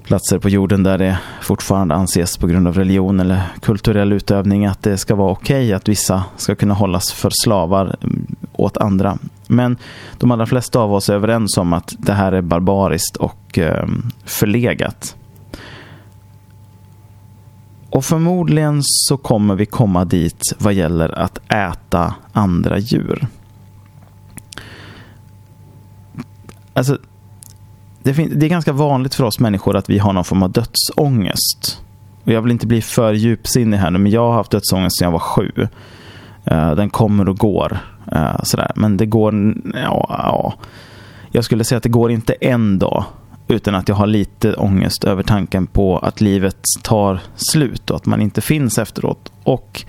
platser 0.07 0.39
på 0.39 0.49
jorden 0.49 0.83
där 0.83 0.99
det 0.99 1.19
fortfarande 1.43 1.95
anses 1.95 2.37
på 2.37 2.47
grund 2.47 2.69
av 2.69 2.75
religion 2.75 3.21
eller 3.21 3.43
kulturell 3.61 4.13
utövning 4.13 4.67
att 4.67 4.83
det 4.83 4.99
ska 4.99 5.15
vara 5.15 5.33
okej 5.33 5.65
okay 5.65 5.73
att 5.73 5.89
vissa 5.89 6.25
ska 6.37 6.55
kunna 6.55 6.75
hållas 6.75 7.13
för 7.13 7.31
slavar 7.33 7.97
åt 8.57 8.77
andra. 8.77 9.19
Men 9.47 9.77
de 10.19 10.31
allra 10.31 10.47
flesta 10.47 10.81
av 10.81 10.95
oss 10.95 11.09
är 11.09 11.15
överens 11.15 11.59
om 11.59 11.73
att 11.73 11.95
det 11.99 12.13
här 12.13 12.33
är 12.33 12.43
barbariskt 12.43 13.17
och 13.17 13.59
ehm, 13.59 14.03
förlegat. 14.25 15.17
Och 17.91 18.05
förmodligen 18.05 18.81
så 18.83 19.17
kommer 19.17 19.55
vi 19.55 19.67
komma 19.67 20.05
dit 20.05 20.43
vad 20.59 20.75
gäller 20.75 21.19
att 21.19 21.39
äta 21.49 22.15
andra 22.33 22.79
djur. 22.79 23.27
Alltså, 26.73 26.99
det, 28.03 28.13
det, 28.13 28.47
är 28.47 28.51
ganska 28.51 28.73
vanligt 28.73 29.15
för 29.15 29.25
oss 29.25 29.41
människor 29.41 29.77
att 29.77 29.91
vi 29.91 29.99
har 29.99 30.13
någon 30.13 30.25
form 30.25 30.43
av 30.43 30.53
dödsångest. 30.53 31.81
Och 32.25 32.33
jag 32.33 32.43
vill 32.43 32.53
inte 32.53 32.67
bli 32.67 32.83
för 32.83 33.13
djupsinnig 33.13 33.79
här 33.79 33.91
nu, 33.91 33.99
men 33.99 34.13
jag 34.13 34.27
har 34.27 34.35
haft 34.35 34.51
dödsångest 34.51 34.99
sedan 34.99 35.07
jag 35.07 35.13
var 35.13 35.19
sju. 35.19 35.69
Eh, 36.45 36.75
den 36.75 36.91
kommer 36.91 37.29
och 37.29 37.39
går. 37.39 37.79
Uh, 38.13 38.43
sådär. 38.43 38.73
Men 38.75 38.97
det 38.97 39.07
går... 39.07 39.55
Ja, 39.75 40.07
ja. 40.09 40.55
Jag 41.31 41.45
skulle 41.45 41.65
säga 41.65 41.77
att 41.77 41.83
det 41.83 41.89
går 41.89 42.11
inte 42.11 42.33
en 42.33 42.79
dag 42.79 43.05
utan 43.49 43.75
att 43.75 43.89
jag 43.89 43.97
har 43.97 44.07
lite 44.07 44.55
ångest 44.55 45.05
över 45.05 45.23
tanken 45.23 45.67
på 45.67 45.99
att 45.99 46.21
livet 46.21 46.59
tar 46.83 47.21
slut 47.35 47.91
och 47.91 47.97
att 47.97 48.07
man 48.07 48.23
inte 48.23 48.41
finns 48.41 48.79
efteråt. 48.79 49.33
Och 49.43 49.85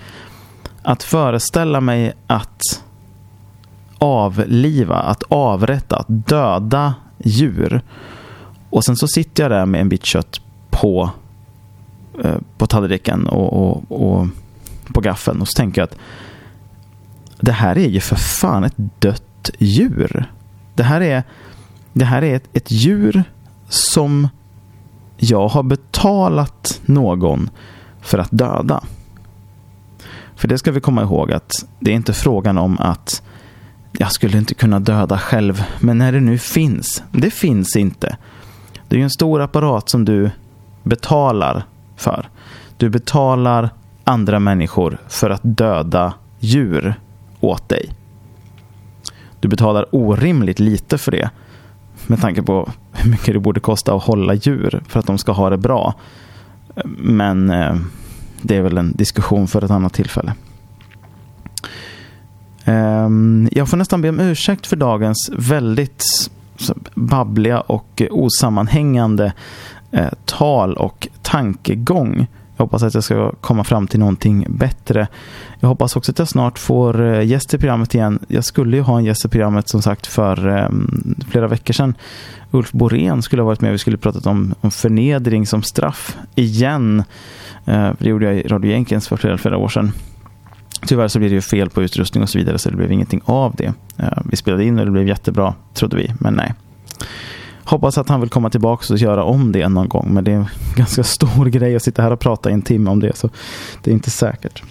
att 0.83 1.03
föreställa 1.03 1.81
mig 1.81 2.13
att 2.27 2.61
avliva, 3.97 4.95
att 4.95 5.23
avrätta, 5.27 5.97
att 5.97 6.07
döda 6.07 6.93
djur. 7.17 7.81
Och 8.69 8.85
sen 8.85 8.95
så 8.95 9.07
sitter 9.07 9.43
jag 9.43 9.51
där 9.51 9.65
med 9.65 9.81
en 9.81 9.89
bit 9.89 10.05
kött 10.05 10.41
på, 10.69 11.09
eh, 12.23 12.35
på 12.57 12.67
tallriken 12.67 13.27
och, 13.27 13.53
och, 13.53 13.83
och 13.89 14.27
på 14.93 15.01
gaffeln 15.01 15.41
och 15.41 15.47
så 15.47 15.57
tänker 15.57 15.81
jag 15.81 15.85
att 15.85 15.97
det 17.39 17.51
här 17.51 17.77
är 17.77 17.87
ju 17.87 17.99
för 17.99 18.15
fan 18.15 18.63
ett 18.63 18.77
dött 18.99 19.49
djur. 19.57 20.31
Det 20.75 20.83
här 20.83 21.01
är, 21.01 21.23
det 21.93 22.05
här 22.05 22.23
är 22.23 22.35
ett, 22.35 22.49
ett 22.53 22.71
djur 22.71 23.23
som 23.69 24.27
jag 25.17 25.47
har 25.47 25.63
betalat 25.63 26.81
någon 26.85 27.49
för 28.01 28.17
att 28.17 28.31
döda. 28.31 28.83
För 30.35 30.47
det 30.47 30.57
ska 30.57 30.71
vi 30.71 30.81
komma 30.81 31.01
ihåg 31.01 31.31
att 31.31 31.51
det 31.79 31.91
är 31.91 31.95
inte 31.95 32.13
frågan 32.13 32.57
om 32.57 32.77
att 32.79 33.23
jag 33.91 34.11
skulle 34.11 34.37
inte 34.37 34.53
kunna 34.53 34.79
döda 34.79 35.17
själv. 35.17 35.63
Men 35.79 35.97
när 35.97 36.11
det 36.11 36.19
nu 36.19 36.37
finns, 36.37 37.03
det 37.11 37.31
finns 37.31 37.75
inte. 37.75 38.17
Det 38.87 38.95
är 38.95 38.97
ju 38.97 39.03
en 39.03 39.09
stor 39.09 39.41
apparat 39.41 39.89
som 39.89 40.05
du 40.05 40.31
betalar 40.83 41.65
för. 41.95 42.29
Du 42.77 42.89
betalar 42.89 43.69
andra 44.03 44.39
människor 44.39 44.97
för 45.07 45.29
att 45.29 45.41
döda 45.43 46.13
djur 46.39 46.95
åt 47.39 47.69
dig. 47.69 47.93
Du 49.39 49.47
betalar 49.47 49.95
orimligt 49.95 50.59
lite 50.59 50.97
för 50.97 51.11
det 51.11 51.29
med 52.07 52.21
tanke 52.21 52.43
på 52.43 52.69
hur 52.91 53.11
mycket 53.11 53.33
det 53.33 53.39
borde 53.39 53.59
kosta 53.59 53.95
att 53.95 54.03
hålla 54.03 54.33
djur 54.33 54.83
för 54.87 54.99
att 54.99 55.07
de 55.07 55.17
ska 55.17 55.31
ha 55.31 55.49
det 55.49 55.57
bra. 55.57 55.93
Men 56.97 57.49
eh, 57.49 57.75
det 58.41 58.55
är 58.55 58.61
väl 58.61 58.77
en 58.77 58.91
diskussion 58.91 59.47
för 59.47 59.63
ett 59.63 59.71
annat 59.71 59.93
tillfälle. 59.93 60.33
Ehm, 62.65 63.49
jag 63.51 63.69
får 63.69 63.77
nästan 63.77 64.01
be 64.01 64.09
om 64.09 64.19
ursäkt 64.19 64.67
för 64.67 64.75
dagens 64.75 65.29
väldigt 65.37 66.03
babbliga 66.95 67.59
och 67.59 68.01
osammanhängande 68.11 69.33
eh, 69.91 70.09
tal 70.25 70.77
och 70.77 71.07
tankegång. 71.21 72.27
Jag 72.57 72.65
hoppas 72.65 72.83
att 72.83 72.93
jag 72.93 73.03
ska 73.03 73.31
komma 73.31 73.63
fram 73.63 73.87
till 73.87 73.99
någonting 73.99 74.45
bättre. 74.49 75.07
Jag 75.59 75.69
hoppas 75.69 75.95
också 75.95 76.11
att 76.11 76.19
jag 76.19 76.27
snart 76.27 76.59
får 76.59 77.05
eh, 77.05 77.25
gäst 77.25 77.53
i 77.53 77.57
programmet 77.57 77.95
igen. 77.95 78.19
Jag 78.27 78.43
skulle 78.43 78.77
ju 78.77 78.83
ha 78.83 78.97
en 78.97 79.05
gäst 79.05 79.25
i 79.25 79.27
programmet 79.27 79.69
som 79.69 79.81
sagt 79.81 80.07
för 80.07 80.47
um, 80.47 81.15
flera 81.29 81.47
veckor 81.47 81.73
sedan. 81.73 81.95
Ulf 82.51 82.71
Borén 82.71 83.21
skulle 83.21 83.41
ha 83.41 83.47
varit 83.47 83.61
med. 83.61 83.71
Vi 83.71 83.77
skulle 83.77 83.97
pratat 83.97 84.27
om, 84.27 84.55
om 84.61 84.71
förnedring 84.71 85.45
som 85.45 85.63
straff 85.63 86.17
igen. 86.35 87.03
Uh, 87.67 87.91
det 87.99 88.09
gjorde 88.09 88.25
jag 88.25 88.35
i 88.35 88.47
Radio 88.47 88.71
Jenkins 88.71 89.07
för 89.07 89.17
flera, 89.17 89.37
flera 89.37 89.57
år 89.57 89.69
sedan. 89.69 89.91
Tyvärr 90.87 91.07
så 91.07 91.19
blev 91.19 91.31
det 91.31 91.35
ju 91.35 91.41
fel 91.41 91.69
på 91.69 91.83
utrustning 91.83 92.23
och 92.23 92.29
så 92.29 92.37
vidare 92.37 92.57
så 92.57 92.69
det 92.69 92.75
blev 92.75 92.91
ingenting 92.91 93.21
av 93.25 93.55
det. 93.55 93.73
Uh, 93.99 94.21
vi 94.25 94.37
spelade 94.37 94.65
in 94.65 94.79
och 94.79 94.85
det 94.85 94.91
blev 94.91 95.07
jättebra, 95.07 95.53
trodde 95.73 95.97
vi, 95.97 96.13
men 96.19 96.33
nej. 96.33 96.53
Hoppas 97.67 97.97
att 97.97 98.09
han 98.09 98.21
vill 98.21 98.29
komma 98.29 98.49
tillbaka 98.49 98.93
och 98.93 98.99
göra 98.99 99.23
om 99.23 99.51
det 99.51 99.69
någon 99.69 99.89
gång. 99.89 100.13
Men 100.13 100.23
det 100.23 100.31
är 100.31 100.35
en 100.35 100.47
ganska 100.75 101.03
stor 101.03 101.45
grej 101.45 101.75
att 101.75 101.83
sitta 101.83 102.01
här 102.01 102.11
och 102.11 102.19
prata 102.19 102.49
i 102.49 102.53
en 102.53 102.61
timme 102.61 102.89
om 102.89 102.99
det. 102.99 103.17
Så 103.17 103.29
det 103.83 103.91
är 103.91 103.93
inte 103.93 104.09
säkert. 104.09 104.63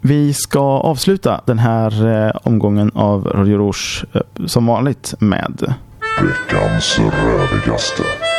Vi 0.00 0.34
ska 0.34 0.60
avsluta 0.60 1.40
den 1.46 1.58
här 1.58 2.06
eh, 2.26 2.32
omgången 2.42 2.90
av 2.94 3.24
Radio 3.26 3.58
Rouge 3.58 4.04
eh, 4.12 4.46
som 4.46 4.66
vanligt 4.66 5.14
med 5.18 5.74
Veckans 6.20 6.98
rövigaste. 6.98 8.29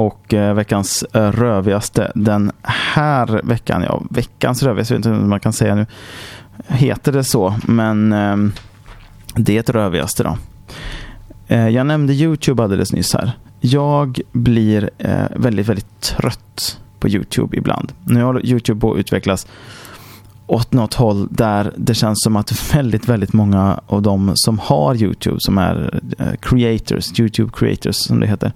Och 0.00 0.34
eh, 0.34 0.54
veckans 0.54 1.02
eh, 1.02 1.32
rövigaste 1.32 2.12
den 2.14 2.52
här 2.62 3.40
veckan, 3.44 3.82
ja 3.82 4.02
veckans 4.10 4.62
rövigaste, 4.62 4.94
jag 4.94 4.98
vet 4.98 5.06
inte 5.06 5.20
hur 5.20 5.28
man 5.28 5.40
kan 5.40 5.52
säga 5.52 5.74
nu, 5.74 5.86
heter 6.68 7.12
det 7.12 7.24
så, 7.24 7.54
men 7.66 8.12
eh, 8.12 8.36
det 9.34 9.70
rövigaste 9.70 10.22
då. 10.22 10.38
Eh, 11.48 11.68
jag 11.68 11.86
nämnde 11.86 12.12
YouTube 12.12 12.62
alldeles 12.62 12.92
nyss 12.92 13.14
här. 13.14 13.32
Jag 13.60 14.20
blir 14.32 14.90
eh, 14.98 15.24
väldigt, 15.36 15.68
väldigt 15.68 16.00
trött 16.00 16.78
på 16.98 17.08
YouTube 17.08 17.56
ibland. 17.56 17.92
Nu 18.04 18.22
har 18.22 18.46
YouTube 18.46 18.80
på 18.80 18.92
att 18.92 18.98
utvecklas 18.98 19.46
åt 20.46 20.72
något 20.72 20.94
håll 20.94 21.28
där 21.30 21.72
det 21.76 21.94
känns 21.94 22.22
som 22.22 22.36
att 22.36 22.74
väldigt, 22.74 23.08
väldigt 23.08 23.32
många 23.32 23.80
av 23.86 24.02
de 24.02 24.32
som 24.34 24.58
har 24.58 25.02
YouTube, 25.02 25.36
som 25.40 25.58
är 25.58 26.00
eh, 26.18 26.32
creators, 26.40 27.20
YouTube 27.20 27.50
creators 27.54 27.96
som 27.96 28.20
det 28.20 28.26
heter, 28.26 28.52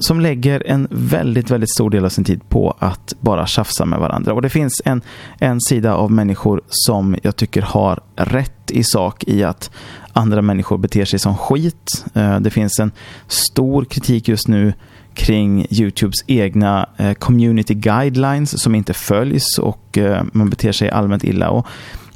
som 0.00 0.20
lägger 0.20 0.66
en 0.66 0.88
väldigt, 0.90 1.50
väldigt 1.50 1.70
stor 1.70 1.90
del 1.90 2.04
av 2.04 2.08
sin 2.08 2.24
tid 2.24 2.48
på 2.48 2.76
att 2.78 3.14
bara 3.20 3.46
tjafsa 3.46 3.84
med 3.84 3.98
varandra. 3.98 4.34
Och 4.34 4.42
det 4.42 4.48
finns 4.50 4.82
en, 4.84 5.02
en 5.38 5.60
sida 5.60 5.94
av 5.94 6.10
människor 6.10 6.60
som 6.68 7.16
jag 7.22 7.36
tycker 7.36 7.62
har 7.62 8.00
rätt 8.16 8.70
i 8.70 8.84
sak 8.84 9.24
i 9.26 9.44
att 9.44 9.70
andra 10.12 10.42
människor 10.42 10.78
beter 10.78 11.04
sig 11.04 11.18
som 11.18 11.36
skit. 11.36 12.04
Eh, 12.14 12.40
det 12.40 12.50
finns 12.50 12.80
en 12.80 12.92
stor 13.26 13.84
kritik 13.84 14.28
just 14.28 14.48
nu 14.48 14.72
kring 15.14 15.66
Youtubes 15.70 16.24
egna 16.26 16.88
eh, 16.96 17.12
community 17.12 17.74
guidelines 17.74 18.62
som 18.62 18.74
inte 18.74 18.94
följs 18.94 19.58
och 19.58 19.98
eh, 19.98 20.22
man 20.32 20.50
beter 20.50 20.72
sig 20.72 20.90
allmänt 20.90 21.24
illa. 21.24 21.50
Och 21.50 21.66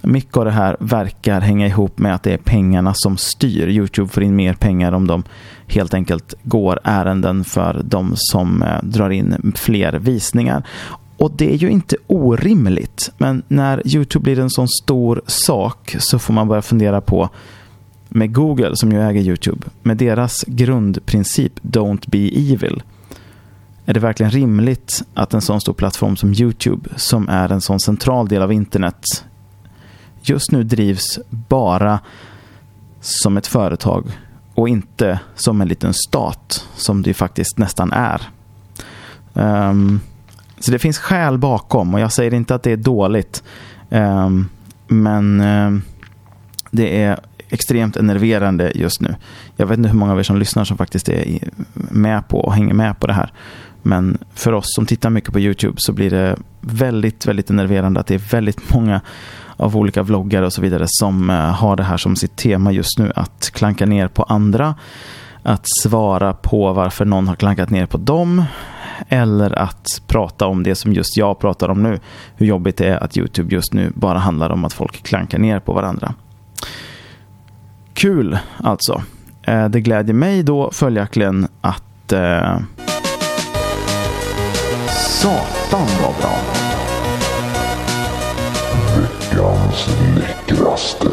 mycket 0.07 0.37
av 0.37 0.45
det 0.45 0.51
här 0.51 0.77
verkar 0.81 1.40
hänga 1.40 1.67
ihop 1.67 1.99
med 1.99 2.14
att 2.14 2.23
det 2.23 2.33
är 2.33 2.38
pengarna 2.38 2.95
som 2.95 3.17
styr. 3.17 3.69
Youtube 3.69 4.09
får 4.09 4.23
in 4.23 4.37
mer 4.37 4.55
pengar 4.55 4.93
om 4.93 5.07
de 5.07 5.23
helt 5.67 5.95
enkelt 5.95 6.35
går 6.43 6.81
ärenden 6.85 7.45
för 7.45 7.83
de 7.85 8.12
som 8.17 8.62
eh, 8.62 8.83
drar 8.83 9.11
in 9.11 9.53
fler 9.57 9.93
visningar. 9.93 10.67
Och 11.17 11.33
det 11.37 11.53
är 11.53 11.57
ju 11.57 11.71
inte 11.71 11.97
orimligt, 12.07 13.12
men 13.19 13.43
när 13.49 13.95
Youtube 13.95 14.23
blir 14.23 14.38
en 14.38 14.51
sån 14.51 14.69
stor 14.69 15.23
sak 15.27 15.97
så 15.99 16.19
får 16.19 16.35
man 16.35 16.49
börja 16.49 16.62
fundera 16.62 17.01
på 17.01 17.31
med 18.09 18.35
Google, 18.35 18.77
som 18.77 18.93
ju 18.93 19.03
äger 19.03 19.21
Youtube, 19.21 19.67
med 19.83 19.97
deras 19.97 20.45
grundprincip 20.47 21.61
Don't 21.62 22.11
be 22.11 22.53
evil. 22.53 22.83
Är 23.87 23.95
det 23.95 24.01
verkligen 24.01 24.33
rimligt 24.33 25.03
att 25.14 25.35
en 25.35 25.40
sån 25.40 25.61
stor 25.61 25.73
plattform 25.73 26.17
som 26.17 26.33
Youtube, 26.33 26.90
som 26.97 27.29
är 27.29 27.53
en 27.53 27.61
sån 27.61 27.81
central 27.81 28.29
del 28.29 28.43
av 28.43 28.53
internet, 28.53 29.25
just 30.29 30.53
nu 30.53 30.65
drivs 30.65 31.19
bara 31.31 32.01
som 33.01 33.37
ett 33.37 33.47
företag 33.47 34.05
och 34.55 34.69
inte 34.69 35.21
som 35.35 35.61
en 35.61 35.69
liten 35.69 35.95
stat 35.95 36.69
som 36.75 37.03
det 37.03 37.15
faktiskt 37.15 37.59
nästan 37.59 37.93
är. 37.93 38.21
Um, 39.33 40.01
så 40.59 40.71
det 40.71 40.79
finns 40.79 40.99
skäl 40.99 41.39
bakom 41.39 41.95
och 41.95 42.01
jag 42.01 42.13
säger 42.13 42.35
inte 42.35 42.55
att 42.55 42.63
det 42.63 42.71
är 42.71 42.77
dåligt. 42.77 43.43
Um, 43.91 44.49
men 44.89 45.41
um, 45.41 45.83
det 46.71 47.03
är 47.03 47.21
extremt 47.49 47.97
enerverande 47.97 48.73
just 48.75 49.01
nu. 49.01 49.15
Jag 49.57 49.67
vet 49.67 49.79
inte 49.79 49.89
hur 49.89 49.97
många 49.97 50.13
av 50.13 50.19
er 50.19 50.23
som 50.23 50.39
lyssnar 50.39 50.65
som 50.65 50.77
faktiskt 50.77 51.09
är 51.09 51.39
med 51.73 52.29
på 52.29 52.39
och 52.39 52.55
hänger 52.55 52.75
med 52.75 53.01
på 53.01 53.07
det 53.07 53.13
här. 53.13 53.33
Men 53.83 54.19
för 54.35 54.53
oss 54.53 54.75
som 54.75 54.87
tittar 54.87 55.11
mycket 55.11 55.33
på 55.33 55.41
YouTube 55.41 55.75
så 55.79 55.93
blir 55.93 56.11
det 56.11 56.37
väldigt, 56.61 57.27
väldigt 57.27 57.51
enerverande 57.51 58.01
att 58.01 58.07
det 58.07 58.15
är 58.15 58.31
väldigt 58.31 58.75
många 58.75 59.01
av 59.57 59.77
olika 59.77 60.03
vloggare 60.03 60.47
och 60.47 60.53
så 60.53 60.62
vidare 60.62 60.85
som 60.88 61.31
eh, 61.31 61.37
har 61.37 61.77
det 61.77 61.83
här 61.83 61.97
som 61.97 62.17
sitt 62.17 62.37
tema 62.37 62.73
just 62.73 62.99
nu. 62.99 63.12
Att 63.14 63.51
klanka 63.51 63.87
ner 63.87 64.09
på 64.09 64.23
andra, 64.23 64.75
att 65.43 65.64
svara 65.83 66.33
på 66.33 66.73
varför 66.73 67.05
någon 67.05 67.29
har 67.29 67.37
klankat 67.37 67.71
ner 67.71 67.87
på 67.87 67.99
dem 67.99 68.45
eller 69.09 69.59
att 69.59 69.87
prata 70.07 70.47
om 70.47 70.62
det 70.62 70.75
som 70.75 70.93
just 70.93 71.17
jag 71.17 71.38
pratar 71.38 71.69
om 71.69 71.83
nu. 71.83 72.01
Hur 72.37 72.47
jobbigt 72.47 72.77
det 72.77 72.87
är 72.88 73.05
att 73.05 73.17
YouTube 73.17 73.55
just 73.55 73.73
nu 73.73 73.93
bara 73.95 74.19
handlar 74.19 74.51
om 74.51 74.64
att 74.64 74.73
folk 74.73 75.03
klankar 75.03 75.38
ner 75.38 75.61
på 75.61 75.73
varandra. 75.73 76.14
Kul 77.95 78.38
alltså. 78.57 79.03
Eh, 79.43 79.69
det 79.69 79.81
glädjer 79.81 80.14
mig 80.14 80.43
då 80.43 80.71
följaktligen 80.71 81.49
att 81.61 82.12
eh, 82.12 82.59
Satan 84.88 85.87
vad 86.03 86.14
bra. 86.21 86.63
Världens 89.75 89.89
läckraste. 90.17 91.07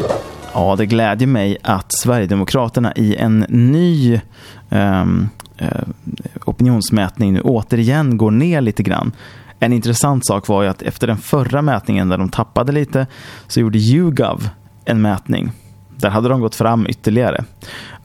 Ja, 0.54 0.76
det 0.76 0.86
glädjer 0.86 1.28
mig 1.28 1.58
att 1.62 1.92
Sverigedemokraterna 1.92 2.92
i 2.96 3.16
en 3.16 3.46
ny 3.48 4.20
um, 4.70 5.28
uh, 5.62 5.68
opinionsmätning 6.44 7.32
nu 7.32 7.40
återigen 7.40 8.16
går 8.16 8.30
ner 8.30 8.60
lite 8.60 8.82
grann. 8.82 9.12
En 9.58 9.72
intressant 9.72 10.26
sak 10.26 10.48
var 10.48 10.62
ju 10.62 10.68
att 10.68 10.82
efter 10.82 11.06
den 11.06 11.16
förra 11.16 11.62
mätningen 11.62 12.08
där 12.08 12.18
de 12.18 12.28
tappade 12.28 12.72
lite 12.72 13.06
så 13.46 13.60
gjorde 13.60 13.78
YouGov 13.78 14.48
en 14.84 15.02
mätning. 15.02 15.52
Där 15.96 16.10
hade 16.10 16.28
de 16.28 16.40
gått 16.40 16.54
fram 16.54 16.86
ytterligare. 16.86 17.44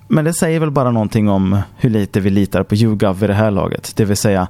Men 0.07 0.25
det 0.25 0.33
säger 0.33 0.59
väl 0.59 0.71
bara 0.71 0.91
någonting 0.91 1.29
om 1.29 1.59
hur 1.77 1.89
lite 1.89 2.19
vi 2.19 2.29
litar 2.29 2.63
på 2.63 2.75
YouGov 2.75 3.19
vid 3.19 3.29
det 3.29 3.33
här 3.33 3.51
laget. 3.51 3.93
Det 3.95 4.05
vill 4.05 4.17
säga 4.17 4.47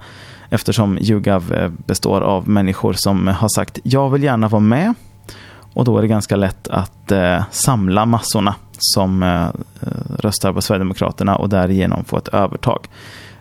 eftersom 0.49 0.97
YouGov 0.97 1.53
eh, 1.53 1.69
består 1.69 2.21
av 2.21 2.49
människor 2.49 2.93
som 2.93 3.27
har 3.27 3.49
sagt 3.49 3.79
jag 3.83 4.09
vill 4.09 4.23
gärna 4.23 4.47
vara 4.47 4.59
med 4.59 4.93
och 5.77 5.85
då 5.85 5.97
är 5.97 6.01
det 6.01 6.07
ganska 6.07 6.35
lätt 6.35 6.67
att 6.67 7.11
eh, 7.11 7.43
samla 7.51 8.05
massorna 8.05 8.55
som 8.77 9.23
eh, 9.23 9.47
röstar 10.19 10.53
på 10.53 10.61
Sverigedemokraterna 10.61 11.35
och 11.35 11.49
därigenom 11.49 12.05
få 12.05 12.17
ett 12.17 12.27
övertag. 12.27 12.87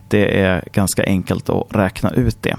Det 0.09 0.41
är 0.41 0.65
ganska 0.73 1.05
enkelt 1.05 1.49
att 1.49 1.67
räkna 1.71 2.11
ut 2.11 2.43
det. 2.43 2.57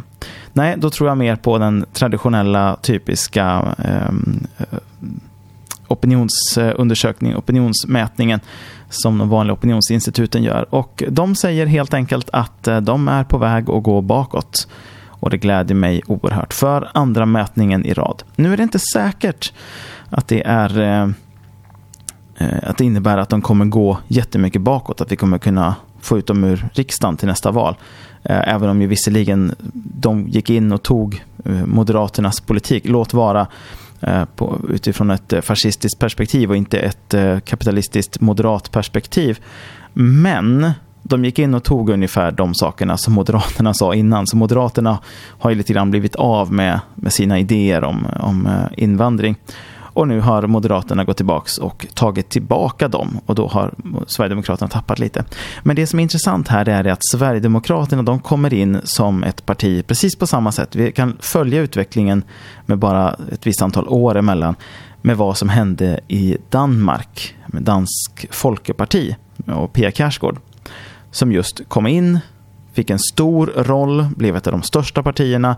Nej, 0.54 0.76
då 0.78 0.90
tror 0.90 1.10
jag 1.10 1.18
mer 1.18 1.36
på 1.36 1.58
den 1.58 1.86
traditionella 1.94 2.76
typiska 2.82 3.76
ehm, 3.78 4.48
eh, 4.58 4.80
opinionsundersökning, 5.88 7.32
eh, 7.32 7.38
opinionsmätningen 7.38 8.40
som 8.90 9.18
de 9.18 9.30
vanliga 9.30 9.54
opinionsinstituten 9.54 10.44
gör. 10.44 10.76
Och 10.76 11.04
de 11.10 11.36
säger 11.36 11.66
helt 11.66 11.94
enkelt 11.94 12.30
att 12.34 12.68
eh, 12.68 12.82
de 12.82 13.08
är 13.08 13.24
på 13.24 13.38
väg 13.38 13.70
att 13.70 13.84
gå 13.84 14.02
bakåt. 14.02 14.68
Och 15.19 15.30
det 15.30 15.38
gläder 15.38 15.75
mig 15.75 16.01
oerhört 16.08 16.53
för 16.53 16.89
andra 16.93 17.25
mätningen 17.25 17.86
i 17.86 17.93
rad. 17.93 18.23
Nu 18.36 18.53
är 18.53 18.58
det 18.58 18.63
inte 18.63 18.80
säkert 18.80 19.53
att 20.10 20.27
det 20.27 20.43
är 20.45 20.80
eh, 20.80 21.10
eh, 22.38 22.69
att 22.69 22.77
det 22.77 22.86
innebär 22.86 23.17
att 23.17 23.30
de 23.30 23.41
kommer 23.41 23.65
gå 23.65 23.97
jättemycket 24.08 24.62
bakåt, 24.62 25.01
att 25.01 25.12
vi 25.12 25.15
kommer 25.15 25.38
kunna 25.38 25.75
få 26.01 26.17
ut 26.17 26.27
dem 26.27 26.43
ur 26.43 26.69
riksdagen 26.73 27.17
till 27.17 27.27
nästa 27.27 27.51
val. 27.51 27.75
Eh, 28.23 28.53
även 28.53 28.69
om 28.69 28.82
ju 28.82 28.88
visserligen 28.88 29.56
de 29.84 30.27
gick 30.27 30.49
in 30.49 30.71
och 30.71 30.84
tog 30.84 31.23
eh, 31.45 31.65
Moderaternas 31.65 32.41
politik, 32.41 32.84
låt 32.88 33.13
vara 33.13 33.47
eh, 34.01 34.25
på, 34.25 34.62
utifrån 34.69 35.12
ett 35.12 35.34
fascistiskt 35.41 35.99
perspektiv 35.99 36.49
och 36.49 36.58
inte 36.58 36.80
ett 36.80 37.15
kapitalistiskt 37.45 38.21
moderat 38.21 38.71
perspektiv. 38.71 39.39
Men 39.93 40.71
de 41.08 41.26
gick 41.26 41.39
in 41.39 41.54
och 41.54 41.63
tog 41.63 41.89
ungefär 41.89 42.32
de 42.32 42.56
sakerna 42.56 42.98
som 42.98 43.13
Moderaterna 43.13 43.74
sa 43.74 43.96
innan. 43.96 44.28
Så 44.28 44.38
Moderaterna 44.38 45.00
har 45.39 45.50
ju 45.50 45.56
lite 45.56 45.74
grann 45.74 45.91
blivit 45.91 46.15
av 46.15 46.54
med, 46.54 46.80
med 46.96 47.13
sina 47.13 47.39
idéer 47.39 47.84
om, 47.84 48.08
om 48.20 48.46
eh, 48.46 48.84
invandring. 48.84 49.36
Och 49.98 50.08
nu 50.08 50.20
har 50.20 50.48
Moderaterna 50.48 51.04
gått 51.04 51.17
tillbaka 51.17 51.63
och 51.63 51.88
tagit 51.93 52.30
tillbaka 52.30 52.88
dem 52.88 53.20
och 53.26 53.36
då 53.36 53.48
har 53.48 53.74
Sverigedemokraterna 54.08 54.70
tappat 54.70 55.00
lite. 55.00 55.26
Men 55.63 55.76
det 55.76 55.88
som 55.88 56.00
är 56.00 56.04
intressant 56.04 56.48
här 56.48 56.70
är 56.70 56.88
att 56.88 57.06
Sverigedemokraterna 57.12 58.04
de 58.04 58.20
kommer 58.20 58.54
in 58.54 58.80
som 58.84 59.24
ett 59.24 59.46
parti 59.46 59.88
precis 59.88 60.15
på 60.15 60.28
samma 60.28 60.52
sätt. 60.52 60.76
Vi 60.76 60.91
kan 60.91 61.17
följa 61.20 61.62
utvecklingen 61.62 62.24
med 62.65 62.78
bara 62.78 63.15
ett 63.32 63.48
visst 63.48 63.62
antal 63.62 63.88
år 63.88 64.17
emellan 64.17 64.56
med 65.02 65.17
vad 65.17 65.38
som 65.38 65.50
hände 65.50 66.00
i 66.08 66.38
Danmark 66.50 67.36
med 67.48 67.63
Dansk 67.63 68.28
Folkeparti 68.30 69.15
och 69.46 69.74
Pia 69.74 69.91
Kjaersgaard 69.91 70.38
som 71.12 71.32
just 71.32 71.70
kom 71.70 71.88
in, 71.88 72.20
fick 72.74 72.89
en 72.89 73.00
stor 73.00 73.54
roll, 73.56 74.08
blev 74.15 74.36
ett 74.36 74.48
av 74.48 74.52
de 74.52 74.63
största 74.63 75.04
partierna 75.04 75.56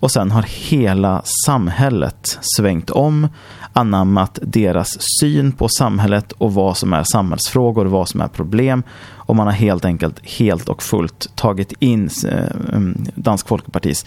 och 0.00 0.10
sen 0.10 0.30
har 0.30 0.42
hela 0.42 1.22
samhället 1.46 2.38
svängt 2.56 2.90
om, 2.90 3.28
anammat 3.72 4.38
deras 4.42 4.98
syn 5.20 5.52
på 5.52 5.68
samhället 5.68 6.32
och 6.32 6.54
vad 6.54 6.76
som 6.76 6.92
är 6.92 7.02
samhällsfrågor, 7.02 7.86
vad 7.86 8.08
som 8.08 8.20
är 8.20 8.28
problem. 8.28 8.82
Och 9.08 9.36
man 9.36 9.46
har 9.46 9.54
helt 9.54 9.84
enkelt 9.84 10.28
helt 10.28 10.68
och 10.68 10.82
fullt 10.82 11.36
tagit 11.36 11.72
in 11.78 12.10
eh, 12.28 12.74
mm, 12.74 13.06
Dansk 13.14 13.48
Folkepartis 13.48 14.06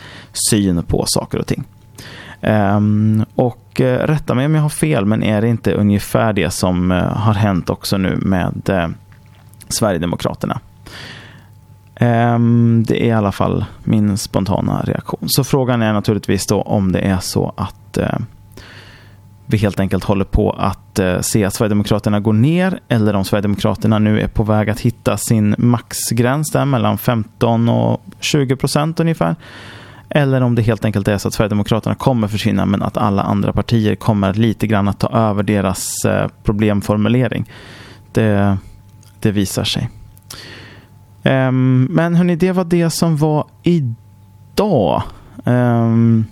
syn 0.49 0.83
på 0.83 1.03
saker 1.07 1.37
och 1.37 1.47
ting. 1.47 1.63
Ehm, 2.41 3.25
och 3.35 3.81
eh, 3.81 4.07
rätta 4.07 4.35
mig 4.35 4.45
om 4.45 4.55
jag 4.55 4.61
har 4.61 4.69
fel, 4.69 5.05
men 5.05 5.23
är 5.23 5.41
det 5.41 5.47
inte 5.47 5.73
ungefär 5.73 6.33
det 6.33 6.49
som 6.49 6.91
eh, 6.91 6.97
har 6.97 7.33
hänt 7.33 7.69
också 7.69 7.97
nu 7.97 8.15
med 8.15 8.89
Sverigedemokraterna? 9.67 10.59
Ehm, 11.95 12.83
det 12.87 13.03
är 13.03 13.07
i 13.07 13.11
alla 13.11 13.31
fall 13.31 13.65
min 13.83 14.17
spontana 14.17 14.81
reaktion. 14.81 15.23
Så 15.27 15.43
frågan 15.43 15.81
är 15.81 15.93
naturligtvis 15.93 16.45
då 16.47 16.61
om 16.61 16.91
det 16.91 16.99
är 16.99 17.19
så 17.19 17.53
att 17.57 17.97
eh, 17.97 18.19
vi 19.45 19.57
helt 19.57 19.79
enkelt 19.79 20.03
håller 20.03 20.25
på 20.25 20.51
att 20.51 20.99
eh, 20.99 21.19
se 21.19 21.45
att 21.45 21.53
Sverigedemokraterna 21.53 22.19
går 22.19 22.33
ner 22.33 22.79
eller 22.87 23.13
om 23.13 23.25
Sverigedemokraterna 23.25 23.99
nu 23.99 24.21
är 24.21 24.27
på 24.27 24.43
väg 24.43 24.69
att 24.69 24.79
hitta 24.79 25.17
sin 25.17 25.55
maxgräns 25.57 26.51
där 26.51 26.65
mellan 26.65 26.97
15 26.97 27.69
och 27.69 28.01
20 28.19 28.55
procent 28.55 28.99
ungefär. 28.99 29.35
Eller 30.09 30.41
om 30.41 30.55
det 30.55 30.61
helt 30.61 30.85
enkelt 30.85 31.07
är 31.07 31.17
så 31.17 31.27
att 31.27 31.33
Sverigedemokraterna 31.33 31.95
kommer 31.95 32.27
försvinna 32.27 32.65
men 32.65 32.83
att 32.83 32.97
alla 32.97 33.21
andra 33.21 33.53
partier 33.53 33.95
kommer 33.95 34.33
lite 34.33 34.67
grann 34.67 34.87
att 34.87 34.99
ta 34.99 35.09
över 35.09 35.43
deras 35.43 36.05
eh, 36.05 36.27
problemformulering. 36.43 37.49
Det, 38.11 38.57
det 39.19 39.31
visar 39.31 39.63
sig. 39.63 39.89
Um, 41.23 41.83
men 41.83 42.15
hörni, 42.15 42.35
det 42.35 42.51
var 42.51 42.63
det 42.63 42.89
som 42.89 43.17
var 43.17 43.47
idag. 43.63 45.01
Um, 45.43 46.25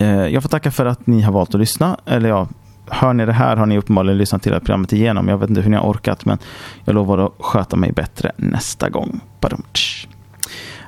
uh, 0.00 0.26
jag 0.26 0.42
får 0.42 0.48
tacka 0.48 0.70
för 0.70 0.86
att 0.86 1.06
ni 1.06 1.20
har 1.20 1.32
valt 1.32 1.54
att 1.54 1.60
lyssna. 1.60 1.96
Eller 2.06 2.28
ja, 2.28 2.48
hör 2.88 3.12
ni 3.12 3.26
det 3.26 3.32
här 3.32 3.56
har 3.56 3.66
ni 3.66 3.78
uppenbarligen 3.78 4.18
lyssnat 4.18 4.42
till 4.42 4.52
programmet 4.52 4.92
igenom. 4.92 5.28
Jag 5.28 5.38
vet 5.38 5.48
inte 5.48 5.62
hur 5.62 5.70
ni 5.70 5.76
har 5.76 5.90
orkat, 5.90 6.24
men 6.24 6.38
jag 6.84 6.94
lovar 6.94 7.18
att 7.18 7.32
sköta 7.38 7.76
mig 7.76 7.92
bättre 7.92 8.32
nästa 8.36 8.88
gång. 8.88 9.20
Badumtsch. 9.40 10.06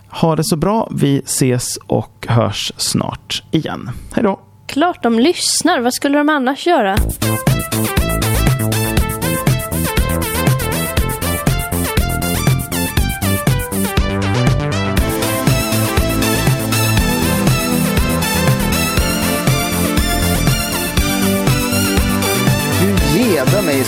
Ha 0.08 0.36
det 0.36 0.44
så 0.44 0.56
bra. 0.56 0.88
Vi 0.90 1.18
ses 1.18 1.76
och 1.86 2.26
hörs 2.28 2.72
snart 2.76 3.42
igen. 3.50 3.90
Hej 4.12 4.24
då! 4.24 4.40
Klart 4.66 5.02
de 5.02 5.18
lyssnar. 5.18 5.80
Vad 5.80 5.94
skulle 5.94 6.18
de 6.18 6.28
annars 6.28 6.66
göra? 6.66 6.96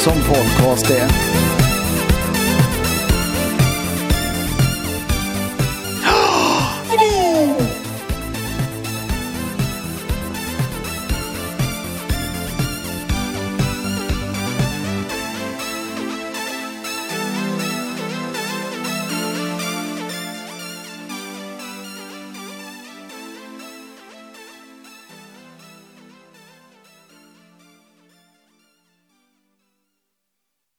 Leda 0.04 0.16
mig 0.16 0.24
som 0.24 0.64
podcast 0.64 0.90
är. 0.90 1.53